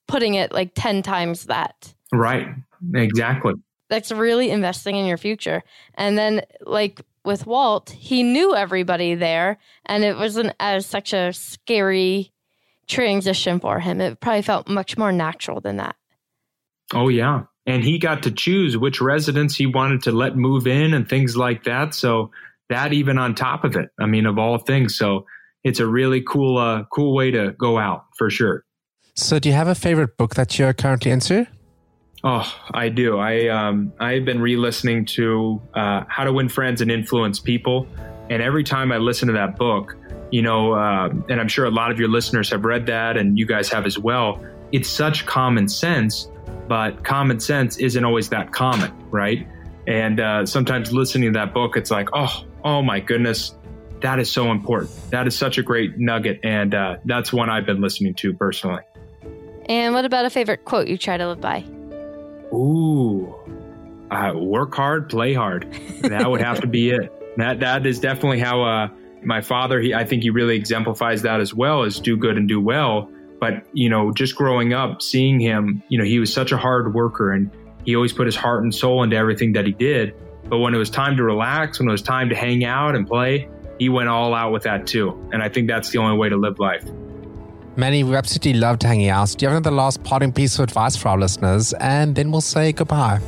putting 0.08 0.34
it 0.34 0.52
like 0.52 0.72
10 0.76 1.02
times 1.02 1.46
that. 1.46 1.94
Right. 2.14 2.48
Exactly. 2.94 3.54
That's 3.90 4.12
really 4.12 4.52
investing 4.52 4.96
in 4.96 5.06
your 5.06 5.18
future. 5.18 5.64
And 5.96 6.18
then, 6.18 6.42
like 6.62 7.02
with 7.26 7.46
Walt, 7.46 7.90
he 7.90 8.24
knew 8.24 8.56
everybody 8.56 9.16
there, 9.16 9.58
and 9.86 10.04
it 10.04 10.18
wasn't 10.18 10.54
as 10.60 10.86
such 10.86 11.14
a 11.14 11.34
scary 11.34 12.32
transition 12.88 13.60
for 13.60 13.80
him. 13.80 14.02
It 14.02 14.20
probably 14.20 14.42
felt 14.42 14.68
much 14.68 14.98
more 14.98 15.12
natural 15.12 15.62
than 15.62 15.78
that. 15.78 15.96
Oh, 16.94 17.08
yeah. 17.10 17.44
And 17.66 17.84
he 17.84 17.98
got 17.98 18.24
to 18.24 18.32
choose 18.32 18.78
which 18.78 19.00
residents 19.00 19.56
he 19.56 19.66
wanted 19.66 20.04
to 20.04 20.12
let 20.12 20.36
move 20.36 20.68
in 20.68 20.94
and 20.94 21.08
things 21.08 21.38
like 21.38 21.64
that. 21.64 21.96
So 21.96 22.32
that 22.70 22.92
even 22.92 23.18
on 23.18 23.36
top 23.36 23.64
of 23.64 23.76
it, 23.76 23.90
I 24.00 24.06
mean, 24.06 24.26
of 24.26 24.38
all 24.38 24.58
things. 24.58 24.98
So 24.98 25.26
it's 25.64 25.80
a 25.80 25.88
really 25.88 26.22
cool, 26.22 26.58
uh, 26.58 26.84
cool 26.92 27.16
way 27.16 27.32
to 27.32 27.54
go 27.58 27.78
out 27.78 28.06
for 28.18 28.30
sure. 28.30 28.66
So 29.16 29.40
do 29.40 29.48
you 29.48 29.56
have 29.56 29.68
a 29.70 29.76
favorite 29.76 30.18
book 30.18 30.36
that 30.36 30.60
you're 30.60 30.74
currently 30.74 31.12
into? 31.12 31.48
Oh, 32.24 32.50
I 32.74 32.88
do. 32.88 33.18
I 33.18 33.48
um, 33.50 33.92
I've 34.00 34.24
been 34.24 34.40
re-listening 34.40 35.06
to 35.06 35.62
uh, 35.74 36.04
How 36.08 36.24
to 36.24 36.32
Win 36.32 36.48
Friends 36.48 36.80
and 36.80 36.90
Influence 36.90 37.40
People, 37.40 37.86
and 38.30 38.42
every 38.42 38.64
time 38.64 38.94
I 38.94 38.98
listen 38.98 39.28
to 39.28 39.34
that 39.34 39.58
book, 39.58 39.98
you 40.32 40.42
know, 40.42 40.74
uh, 40.74 41.10
and 41.28 41.42
I'm 41.42 41.50
sure 41.50 41.66
a 41.66 41.72
lot 41.72 41.92
of 41.92 42.00
your 42.00 42.08
listeners 42.08 42.50
have 42.50 42.64
read 42.64 42.86
that, 42.86 43.18
and 43.18 43.38
you 43.38 43.46
guys 43.46 43.70
have 43.70 43.86
as 43.86 44.00
well. 44.00 44.42
It's 44.72 44.88
such 44.88 45.26
common 45.26 45.68
sense, 45.68 46.32
but 46.70 47.04
common 47.04 47.42
sense 47.42 47.78
isn't 47.78 48.06
always 48.06 48.30
that 48.30 48.54
common, 48.54 48.94
right? 49.12 49.46
And 49.86 50.22
uh, 50.22 50.46
sometimes 50.46 50.94
listening 50.94 51.34
to 51.34 51.40
that 51.40 51.54
book, 51.54 51.76
it's 51.76 51.92
like, 51.92 52.08
oh, 52.14 52.46
oh 52.64 52.82
my 52.82 53.02
goodness, 53.02 53.54
that 54.00 54.18
is 54.20 54.32
so 54.32 54.50
important. 54.50 54.92
That 55.12 55.28
is 55.28 55.38
such 55.38 55.58
a 55.58 55.62
great 55.62 56.00
nugget, 56.00 56.40
and 56.42 56.74
uh, 56.74 56.98
that's 57.04 57.34
one 57.34 57.50
I've 57.50 57.66
been 57.66 57.82
listening 57.82 58.14
to 58.16 58.34
personally. 58.34 58.82
And 59.66 59.94
what 59.94 60.06
about 60.06 60.24
a 60.24 60.30
favorite 60.30 60.64
quote 60.64 60.88
you 60.88 60.98
try 60.98 61.18
to 61.18 61.28
live 61.28 61.42
by? 61.42 61.66
Ooh, 62.54 63.36
uh, 64.12 64.34
work 64.36 64.76
hard, 64.76 65.10
play 65.10 65.34
hard. 65.34 65.72
That 66.02 66.30
would 66.30 66.42
have 66.42 66.62
to 66.62 66.68
be 66.68 66.92
it. 66.92 67.12
That 67.38 67.62
that 67.62 67.86
is 67.86 68.00
definitely 68.00 68.40
how 68.40 68.62
uh, 68.64 68.90
my 69.24 69.42
father. 69.42 69.80
He, 69.80 69.94
I 69.94 70.06
think 70.06 70.22
he 70.24 70.30
really 70.30 70.56
exemplifies 70.56 71.24
that 71.24 71.40
as 71.40 71.54
well 71.54 71.84
as 71.84 72.00
do 72.00 72.16
good 72.16 72.38
and 72.38 72.48
do 72.48 72.62
well. 72.62 73.10
But, 73.40 73.66
you 73.74 73.90
know, 73.90 74.14
just 74.14 74.36
growing 74.36 74.74
up, 74.74 75.02
seeing 75.02 75.40
him, 75.40 75.84
you 75.90 75.98
know, 75.98 76.06
he 76.06 76.20
was 76.20 76.32
such 76.32 76.52
a 76.52 76.58
hard 76.58 76.94
worker 76.94 77.32
and 77.32 77.52
he 77.84 77.96
always 77.96 78.14
put 78.14 78.26
his 78.26 78.38
heart 78.38 78.64
and 78.64 78.74
soul 78.74 79.04
into 79.04 79.18
everything 79.18 79.54
that 79.54 79.66
he 79.66 79.74
did. 79.74 80.16
But 80.46 80.60
when 80.60 80.74
it 80.74 80.78
was 80.78 80.90
time 80.90 81.18
to 81.18 81.24
relax, 81.24 81.80
when 81.80 81.90
it 81.90 81.92
was 81.92 82.02
time 82.02 82.30
to 82.30 82.36
hang 82.36 82.64
out 82.64 82.96
and 82.96 83.06
play, 83.06 83.50
he 83.80 83.90
went 83.90 84.08
all 84.08 84.34
out 84.34 84.54
with 84.54 84.64
that 84.64 84.88
too. 84.88 85.30
And 85.34 85.44
I 85.44 85.50
think 85.50 85.68
that's 85.68 85.90
the 85.90 85.98
only 85.98 86.18
way 86.18 86.30
to 86.30 86.38
live 86.38 86.60
life. 86.60 86.86
Manny, 87.76 88.04
we 88.04 88.16
absolutely 88.16 88.54
loved 88.54 88.84
hanging 88.84 89.10
out. 89.10 89.36
Do 89.36 89.46
you 89.46 89.50
have 89.50 89.58
another 89.58 89.76
last 89.76 90.04
parting 90.04 90.32
piece 90.32 90.60
of 90.60 90.64
advice 90.64 90.96
for 90.96 91.10
our 91.10 91.18
listeners? 91.18 91.74
And 91.74 92.16
then 92.16 92.32
we'll 92.32 92.42
say 92.42 92.72
goodbye. 92.72 93.20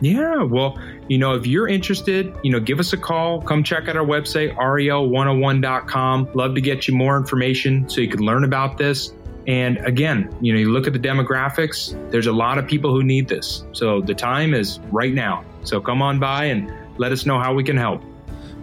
Yeah, 0.00 0.42
well, 0.42 0.76
you 1.08 1.18
know, 1.18 1.34
if 1.34 1.46
you're 1.46 1.68
interested, 1.68 2.34
you 2.42 2.50
know, 2.50 2.58
give 2.58 2.80
us 2.80 2.92
a 2.92 2.96
call. 2.96 3.40
Come 3.42 3.62
check 3.62 3.86
out 3.88 3.96
our 3.96 4.04
website, 4.04 4.56
ral101.com. 4.56 6.30
Love 6.34 6.54
to 6.54 6.60
get 6.60 6.88
you 6.88 6.94
more 6.94 7.16
information 7.16 7.88
so 7.88 8.00
you 8.00 8.08
can 8.08 8.20
learn 8.20 8.42
about 8.42 8.76
this. 8.76 9.12
And 9.46 9.78
again, 9.86 10.34
you 10.40 10.52
know, 10.52 10.58
you 10.58 10.70
look 10.72 10.86
at 10.86 10.92
the 10.92 10.98
demographics, 10.98 11.94
there's 12.10 12.26
a 12.26 12.32
lot 12.32 12.58
of 12.58 12.66
people 12.66 12.92
who 12.92 13.02
need 13.04 13.28
this. 13.28 13.64
So 13.72 14.00
the 14.00 14.14
time 14.14 14.52
is 14.52 14.80
right 14.90 15.14
now. 15.14 15.44
So 15.64 15.80
come 15.80 16.02
on 16.02 16.18
by 16.18 16.46
and 16.46 16.72
let 16.98 17.12
us 17.12 17.24
know 17.24 17.38
how 17.38 17.54
we 17.54 17.62
can 17.62 17.76
help. 17.76 18.02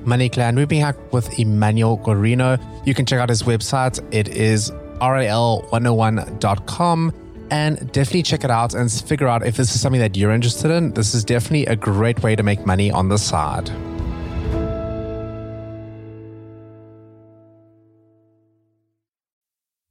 Money 0.04 0.30
Clan, 0.30 0.56
we've 0.56 0.67
been 0.67 0.82
hacked 0.82 1.13
with 1.13 1.39
Emmanuel 1.39 1.98
Guarino. 1.98 2.60
You 2.86 2.93
can 2.93 3.06
check 3.06 3.20
out 3.20 3.30
his 3.30 3.43
website. 3.43 4.02
It 4.13 4.30
is 4.30 4.72
ral101.com 5.00 7.14
and 7.50 7.92
definitely 7.92 8.24
check 8.24 8.44
it 8.44 8.52
out 8.52 8.74
and 8.74 8.92
figure 8.92 9.28
out 9.28 9.46
if 9.46 9.58
this 9.58 9.74
is 9.74 9.82
something 9.82 10.02
that 10.02 10.18
you're 10.18 10.32
interested 10.32 10.72
in. 10.72 10.94
This 10.94 11.14
is 11.14 11.24
definitely 11.24 11.66
a 11.66 11.76
great 11.76 12.22
way 12.22 12.36
to 12.36 12.44
make 12.44 12.66
money 12.66 12.92
on 12.92 13.10
the 13.10 13.18
side. 13.18 13.72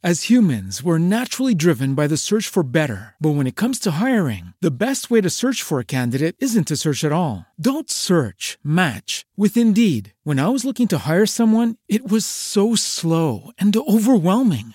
As 0.06 0.30
humans, 0.30 0.84
we're 0.84 0.98
naturally 0.98 1.52
driven 1.52 1.96
by 1.96 2.06
the 2.06 2.16
search 2.16 2.46
for 2.46 2.62
better. 2.62 3.16
But 3.18 3.30
when 3.30 3.48
it 3.48 3.56
comes 3.56 3.80
to 3.80 3.98
hiring, 3.98 4.52
the 4.60 4.70
best 4.70 5.10
way 5.10 5.20
to 5.20 5.28
search 5.28 5.64
for 5.64 5.80
a 5.80 5.84
candidate 5.84 6.36
isn't 6.38 6.68
to 6.68 6.76
search 6.76 7.02
at 7.02 7.10
all. 7.10 7.44
Don't 7.60 7.90
search, 7.90 8.56
match 8.62 9.26
with 9.36 9.56
Indeed. 9.56 10.14
When 10.22 10.38
I 10.38 10.50
was 10.50 10.64
looking 10.64 10.86
to 10.88 10.98
hire 10.98 11.26
someone, 11.26 11.74
it 11.88 12.08
was 12.08 12.24
so 12.24 12.76
slow 12.76 13.50
and 13.58 13.76
overwhelming. 13.76 14.74